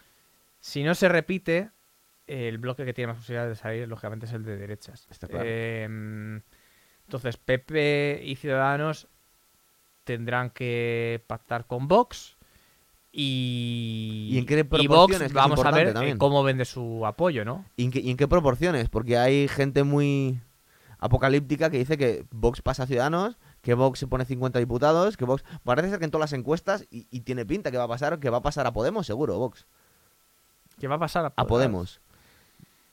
[0.61, 1.71] si no se repite,
[2.27, 5.07] el bloque que tiene más posibilidades de salir, lógicamente, es el de derechas.
[5.11, 5.45] Está claro.
[5.47, 6.41] Eh,
[7.07, 9.09] entonces, PP y Ciudadanos
[10.05, 12.37] tendrán que pactar con Vox
[13.13, 15.19] Y, ¿Y en qué Vox, proporciones?
[15.19, 16.19] Que es vamos a ver también.
[16.19, 17.65] cómo vende su apoyo, ¿no?
[17.77, 18.89] ¿Y en, qué, y en qué proporciones?
[18.89, 20.41] Porque hay gente muy
[20.99, 25.25] apocalíptica que dice que Vox pasa a Ciudadanos, que Vox se pone 50 diputados, que
[25.25, 25.45] Vox...
[25.65, 28.19] Parece ser que en todas las encuestas, y, y tiene pinta que va a pasar,
[28.19, 29.67] que va a pasar a Podemos, seguro, Vox.
[30.79, 31.33] ¿Qué va a pasar?
[31.37, 32.01] A Podemos.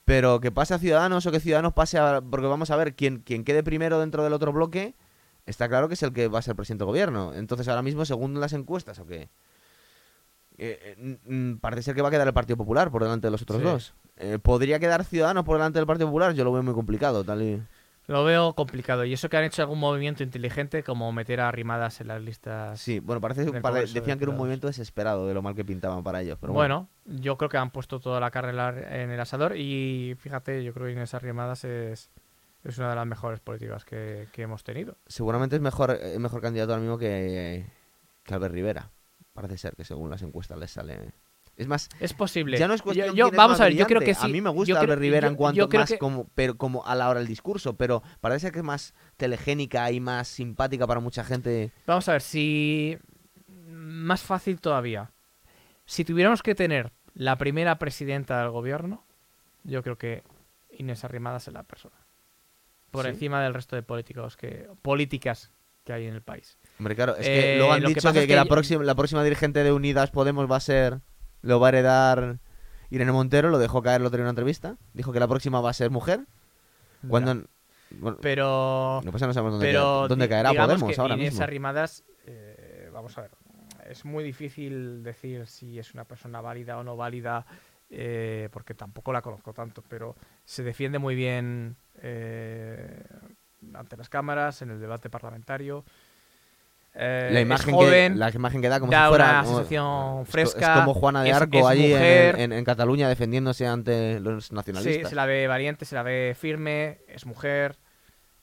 [0.05, 2.21] Pero que pase a Ciudadanos o que Ciudadanos pase a...
[2.21, 4.95] Porque vamos a ver, quien, quien quede primero dentro del otro bloque,
[5.45, 7.33] está claro que es el que va a ser presidente del gobierno.
[7.33, 9.29] Entonces ahora mismo, según las encuestas, o que...
[10.57, 13.31] eh, eh, n- parece ser que va a quedar el Partido Popular por delante de
[13.31, 13.63] los otros Sí.
[13.63, 13.93] dos.
[14.17, 16.33] Eh, ¿Podría quedar Ciudadanos por delante del Partido Popular?
[16.33, 17.61] Yo lo veo muy complicado, tal y...
[18.07, 19.05] Lo veo complicado.
[19.05, 22.79] Y eso que han hecho algún movimiento inteligente, como meter a rimadas en las listas.
[22.79, 26.03] Sí, bueno, parece de decían que era un movimiento desesperado de lo mal que pintaban
[26.03, 26.37] para ellos.
[26.39, 29.55] Pero bueno, yo creo que han puesto toda la carne en en el asador.
[29.55, 32.09] Y fíjate, yo creo que Inés Arrimadas es,
[32.63, 34.97] es una de las mejores políticas que, que hemos tenido.
[35.07, 37.65] seguramente es mejor, es mejor candidato ahora mismo que,
[38.23, 38.89] que Albert Rivera.
[39.33, 41.13] Parece ser que según las encuestas les sale...
[41.55, 42.57] Es más, Es posible.
[42.57, 44.25] Ya no es cuestión yo- quién es vamos más a ver, yo creo que sí.
[44.25, 46.95] A mí me gusta Albert Rivera yo- en cuanto más que- como, pero como a
[46.95, 51.23] la hora del discurso, pero parece que es más telegénica y más simpática para mucha
[51.23, 51.71] gente.
[51.85, 52.97] Vamos a ver, si.
[53.67, 55.11] Más fácil todavía.
[55.85, 59.03] Si tuviéramos que tener la primera presidenta del gobierno,
[59.63, 60.23] yo creo que
[60.71, 61.95] Inés Arrimadas es la persona.
[62.89, 63.09] Por ¿Sí?
[63.11, 65.51] encima del resto de políticos que, políticas
[65.83, 66.57] que hay en el país.
[66.79, 69.23] Hombre, claro, es que Eh, luego han dicho que, que que la próxima la próxima
[69.23, 71.01] dirigente de Unidas Podemos va a ser
[71.43, 72.39] lo va a heredar
[72.89, 74.77] Irene Montero, lo dejó caer el otro día en una entrevista.
[74.93, 76.21] Dijo que la próxima va a ser mujer.
[77.07, 77.41] Cuando Ya.
[77.99, 79.01] bueno, Pero.
[79.03, 81.43] no pasa, no sabemos dónde, pero cae- dónde caerá Podemos que ahora Inés mismo.
[81.43, 83.31] Arrimadas, eh, vamos a ver,
[83.89, 87.45] es muy difícil decir si es una persona válida o no válida,
[87.89, 90.15] eh, porque tampoco la conozco tanto, pero
[90.45, 93.03] se defiende muy bien eh,
[93.73, 95.83] ante las cámaras, en el debate parlamentario.
[96.95, 100.25] Eh, la imagen joven, que la imagen que da como da si fuera una co-
[100.25, 102.39] fresca, es como Juana de es- Arco es allí en- mujer.
[102.39, 105.09] en, en Cataluña defendiéndose ante los Sí, nacionalistas.
[105.09, 107.77] se la ve valiente, se la ve firme, es mujer.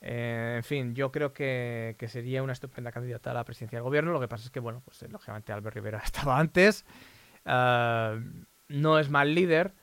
[0.01, 3.83] eh, en fin, yo creo que, que sería una estupenda candidata a la presidencia del
[3.83, 4.11] gobierno.
[4.11, 6.83] Lo que pasa es que, bueno, pues eh, lógicamente Albert Rivera estaba antes.
[7.45, 8.15] ah,
[8.67, 9.73] no es mal líder,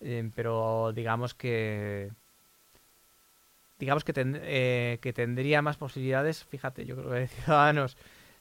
[0.00, 2.10] eh, pero digamos que.
[3.78, 6.44] Digamos que, ten- eh, que tendría más posibilidades.
[6.44, 7.96] Fíjate, yo creo que Ciudadanos,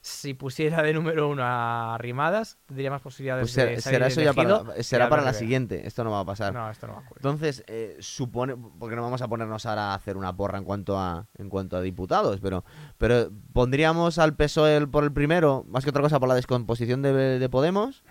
[0.08, 4.08] si pusiera de número uno a Rimadas, tendría más posibilidades Pues será, de salir será
[4.08, 5.86] eso ya para, será para la siguiente.
[5.86, 6.54] Esto no va a pasar.
[6.54, 7.18] No, esto no va a ocurrir.
[7.18, 10.98] Entonces, eh, supone, porque no vamos a ponernos ahora a hacer una porra en cuanto
[10.98, 12.64] a en cuanto a diputados, pero
[12.98, 17.12] pero pondríamos al PSOE por el primero, más que otra cosa por la descomposición de,
[17.40, 18.04] de Podemos.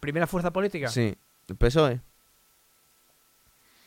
[0.00, 0.88] ¿Primera fuerza política?
[0.88, 1.16] Sí,
[1.48, 2.00] el PSOE.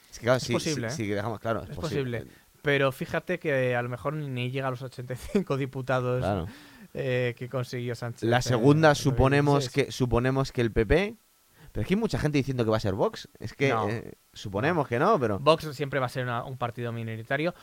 [0.10, 0.92] Es que claro, Es sí, posible, ¿eh?
[0.92, 2.20] sí que dejamos claro, es, Es posible.
[2.20, 2.41] posible.
[2.62, 6.47] Pero fíjate que a lo mejor ni llega a los 85 diputados Claro.
[6.93, 8.24] eh, que consiguió Sánchez.
[8.30, 9.86] La en segunda suponemos 2016.
[9.88, 11.16] que suponemos que el PP,
[11.72, 13.30] pero es que hay mucha gente diciendo que va a ser Vox.
[13.39, 13.89] Es que No.
[13.89, 17.53] eh, suponemos que no, pero Vox siempre va a ser una- un partido minoritario.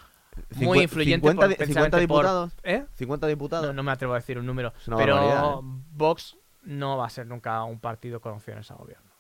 [0.57, 2.84] Muy influyente 50, por- di- 50 precisamente por- diputados, ¿Eh?
[2.94, 3.66] 50 diputados.
[3.66, 4.72] No, no me atrevo a decir un número.
[4.84, 5.59] Pero barbaridad, ¿eh?
[5.92, 9.11] Vox no va a ser nunca un partido con opciones a gobierno.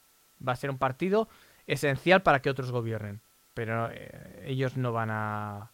[0.46, 1.28] Va a ser un partido
[1.66, 3.20] esencial para que otros gobiernen.
[3.58, 5.72] Pero eh, ellos no van a.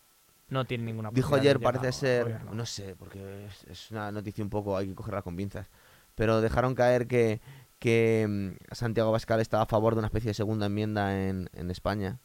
[0.49, 2.55] No tienen ninguna Dijo posibilidad de ayer, parece ser, gobierno.
[2.55, 5.69] no sé, porque es, es una noticia un poco, hay que cogerla con pinzas,
[6.15, 7.43] pero dejaron caer que,
[7.79, 11.71] que mm, Santiago Bascal estaba a favor de una especie de segunda enmienda en, en
[11.71, 12.21] España,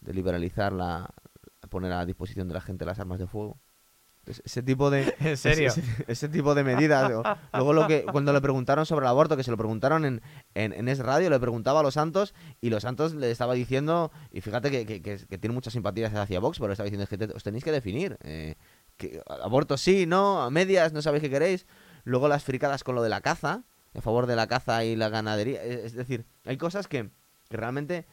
[0.00, 1.10] de liberalizar la,
[1.68, 3.60] poner a disposición de la gente las armas de fuego.
[4.24, 5.68] Es- ese tipo de, ¿En serio?
[5.68, 7.10] Ese, ese- ese tipo de medidas.
[7.52, 10.22] Luego lo que cuando le preguntaron sobre el aborto, que se lo preguntaron en,
[10.54, 14.12] en, en Es Radio, le preguntaba a los Santos y los Santos le estaba diciendo,
[14.30, 17.04] y fíjate que, que, que- que tiene muchas simpatías hacia Vox, pero le estaba diciendo,
[17.04, 18.16] es que te- os tenéis que definir.
[18.22, 18.54] eh,
[18.96, 21.66] que, aborto sí, no, a medias, no sabéis qué queréis.
[22.04, 23.64] Luego las fricadas con lo de la caza,
[23.94, 25.62] a favor de la caza y la ganadería.
[25.64, 27.10] Es es decir, hay cosas que,
[27.48, 28.06] que realmente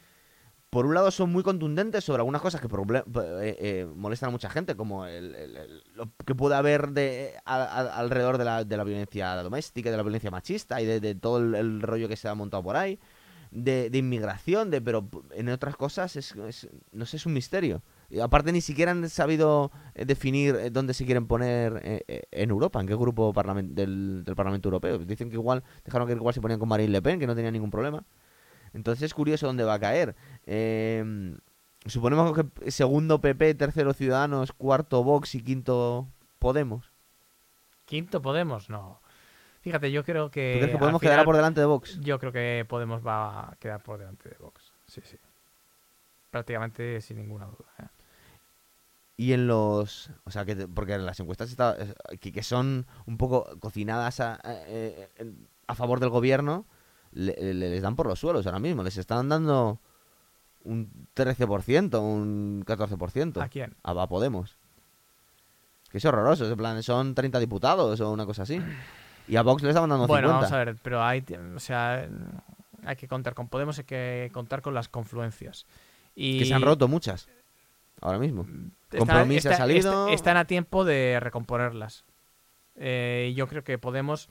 [0.70, 4.48] por un lado son muy contundentes sobre algunas cosas que eh, eh, molestan a mucha
[4.48, 9.90] gente, como el, lo que puede haber de, alrededor de la, de la violencia doméstica,
[9.90, 13.00] de la violencia machista y de, todo el, rollo que se ha montado por ahí,
[13.50, 16.36] de, inmigración, de pero en otras cosas es,
[16.92, 17.82] no sé, es un misterio.
[18.22, 22.80] Aparte ni siquiera han sabido eh, definir eh, dónde se quieren poner eh, en Europa,
[22.80, 24.98] en qué grupo del, del Parlamento Europeo.
[24.98, 27.50] Dicen que igual, dejaron que igual se ponían con Marine Le Pen, que no tenía
[27.50, 28.04] ningún problema.
[28.72, 30.14] Entonces es curioso dónde va a caer.
[30.46, 31.34] Eh,
[31.86, 36.06] suponemos que segundo PP, tercero Ciudadanos, cuarto Vox y quinto
[36.38, 36.90] Podemos.
[37.86, 38.70] ¿Quinto Podemos?
[38.70, 39.00] No.
[39.62, 40.52] Fíjate, yo creo que.
[40.54, 42.00] ¿Tú crees que Podemos quedar final- por delante de Vox?
[42.00, 44.72] Yo creo que Podemos va a quedar por delante de Vox.
[44.86, 45.16] Sí, sí.
[46.30, 47.68] Prácticamente sin ninguna duda.
[47.80, 47.86] ¿eh?
[49.16, 50.10] Y en los...
[50.24, 51.76] O sea, que te- porque en las encuestas está,
[52.20, 55.10] que, que son un poco cocinadas a- a- eh,
[55.66, 56.64] a favor del gobierno
[57.12, 58.82] le- le- les dan por los suelos ahora mismo.
[58.82, 59.78] Les están dando
[60.64, 63.42] un 13%, un 14%.
[63.42, 63.74] ¿A quién?
[63.82, 64.56] A, a Podemos.
[65.90, 66.48] Que es horroroso.
[66.50, 68.60] En plan, son 30 diputados o una cosa así.
[69.28, 70.40] Y a Vox le estaban dando Bueno, 50.
[70.46, 71.24] vamos a ver, pero hay,
[71.54, 72.08] o sea,
[72.84, 75.66] hay que contar con Podemos, hay que contar con las confluencias.
[76.14, 77.28] Y Que se han roto muchas.
[78.00, 78.46] Ahora mismo.
[78.96, 80.04] Compromís ha está- salido.
[80.08, 82.04] está- están a tiempo de recomponerlas.
[82.76, 84.28] Eh, yo creo que Podemos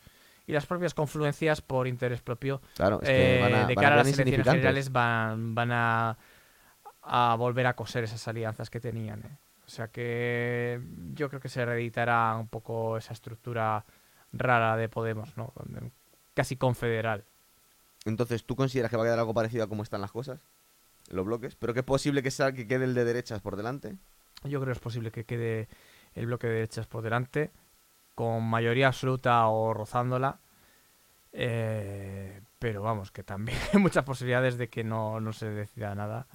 [0.49, 3.83] y las propias confluencias por interés propio Claro, es que eh, van a, de van
[3.83, 6.17] cara a las elecciones generales van, van a,
[7.03, 9.19] a volver a coser esas alianzas que tenían.
[9.19, 9.37] eh.
[9.67, 10.81] O sea que
[11.13, 13.85] yo creo que se reeditará un poco esa estructura
[14.33, 15.53] rara de Podemos, ¿no?
[16.33, 17.23] Casi confederal.
[18.05, 20.39] Entonces, ¿tú consideras que va a quedar algo parecido a cómo están las cosas?
[21.11, 21.55] Los bloques.
[21.55, 23.95] ¿Pero que es posible que, sea, que quede el de derechas por delante?
[24.43, 25.67] Yo creo que es posible que quede
[26.15, 27.51] el bloque de derechas por delante,
[28.19, 30.39] con mayoría absoluta o rozándola.
[31.31, 36.27] eh, pero vamos, que también hay muchas posibilidades de que no, no se decida nada.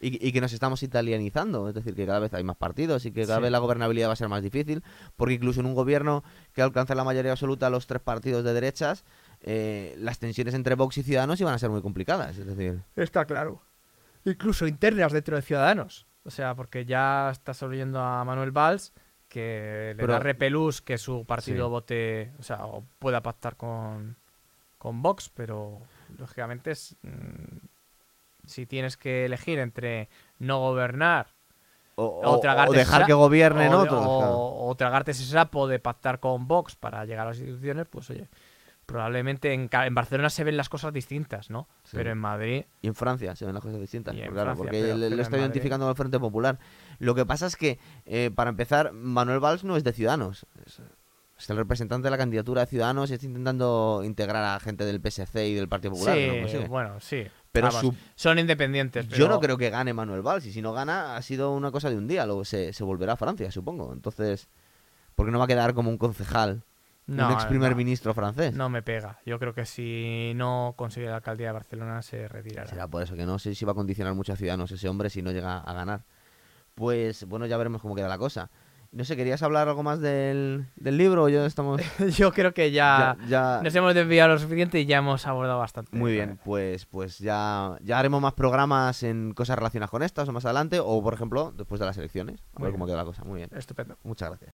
[0.00, 3.12] Y, y que nos estamos italianizando, es decir, que cada vez hay más partidos y
[3.12, 3.42] que cada Sí.
[3.42, 4.82] vez la gobernabilidad va a ser más difícil,
[5.14, 9.04] porque incluso en un gobierno que alcance la mayoría absoluta los tres partidos de derechas,
[9.40, 13.24] eh, las tensiones entre Vox y Ciudadanos iban a ser muy complicadas, es decir, Está
[13.24, 13.62] claro.
[14.24, 16.06] Incluso internas dentro de Ciudadanos.
[16.24, 18.92] O sea, porque ya estás oyendo a Manuel Valls
[19.34, 21.70] que le Pero- da repelús que su partido Sí.
[21.70, 24.16] vote, o sea, o pueda pactar con,
[24.78, 25.80] con Vox, pero
[26.18, 27.66] lógicamente es, mm,
[28.46, 30.08] si tienes que elegir entre
[30.38, 31.26] no gobernar
[31.96, 32.40] o, o,
[32.72, 34.04] dejar esa- que gobiernen o, otros.
[34.06, 34.36] o- claro.
[34.38, 38.28] o tragarte ese sapo de pactar con Vox para llegar a las instituciones, pues oye,
[38.86, 41.66] probablemente en, en Barcelona se ven las cosas distintas, ¿no?
[41.84, 41.96] Sí.
[41.96, 44.14] Pero en Madrid Y en Francia se ven las cosas distintas.
[44.14, 46.58] Pues claro, Francia, porque pero- le pero está Madrid- identificando al Frente Popular.
[46.98, 50.46] Lo que pasa es que, eh, para empezar, Manuel Valls no es de Ciudadanos.
[50.66, 50.80] Es,
[51.38, 55.00] es el representante de la candidatura de Ciudadanos y está intentando integrar a gente del
[55.00, 56.16] PSC y del Partido Popular.
[56.16, 57.24] sí, no bueno, sí.
[57.52, 59.06] Pero Vamos, su- son independientes.
[59.08, 60.46] Yo no pero- creo que gane Manuel Valls.
[60.46, 62.26] Y si no gana, ha sido una cosa de un día.
[62.26, 63.92] Luego se, se volverá a Francia, supongo.
[63.92, 64.48] Entonces,
[65.14, 66.64] porque no va a quedar como un concejal,
[67.06, 68.54] no, un ex primer no, ministro francés.
[68.54, 69.20] no me pega.
[69.26, 72.68] Yo creo que si no consigue la alcaldía de Barcelona se retirará.
[72.68, 75.08] Será por eso que no sé si va a condicionar mucho a Ciudadanos ese hombre
[75.10, 76.02] si no llega a ganar.
[76.74, 78.50] Pues bueno, ya veremos cómo queda la cosa.
[78.90, 81.24] No sé, ¿querías hablar algo más del, del libro?
[81.24, 81.80] o Ya estamos.
[82.16, 85.58] Yo creo que ya, ya- ya- nos hemos desviado lo suficiente y ya hemos abordado
[85.58, 85.96] bastante.
[85.96, 90.32] Muy bien, pues, pues ya, ya haremos más programas en cosas relacionadas con estas o
[90.32, 92.40] más adelante, o por ejemplo, después de las elecciones.
[92.54, 92.72] A Muy ver bien.
[92.74, 93.24] cómo queda la cosa.
[93.24, 93.50] Muy bien.
[93.56, 93.96] Estupendo.
[94.04, 94.52] Muchas gracias.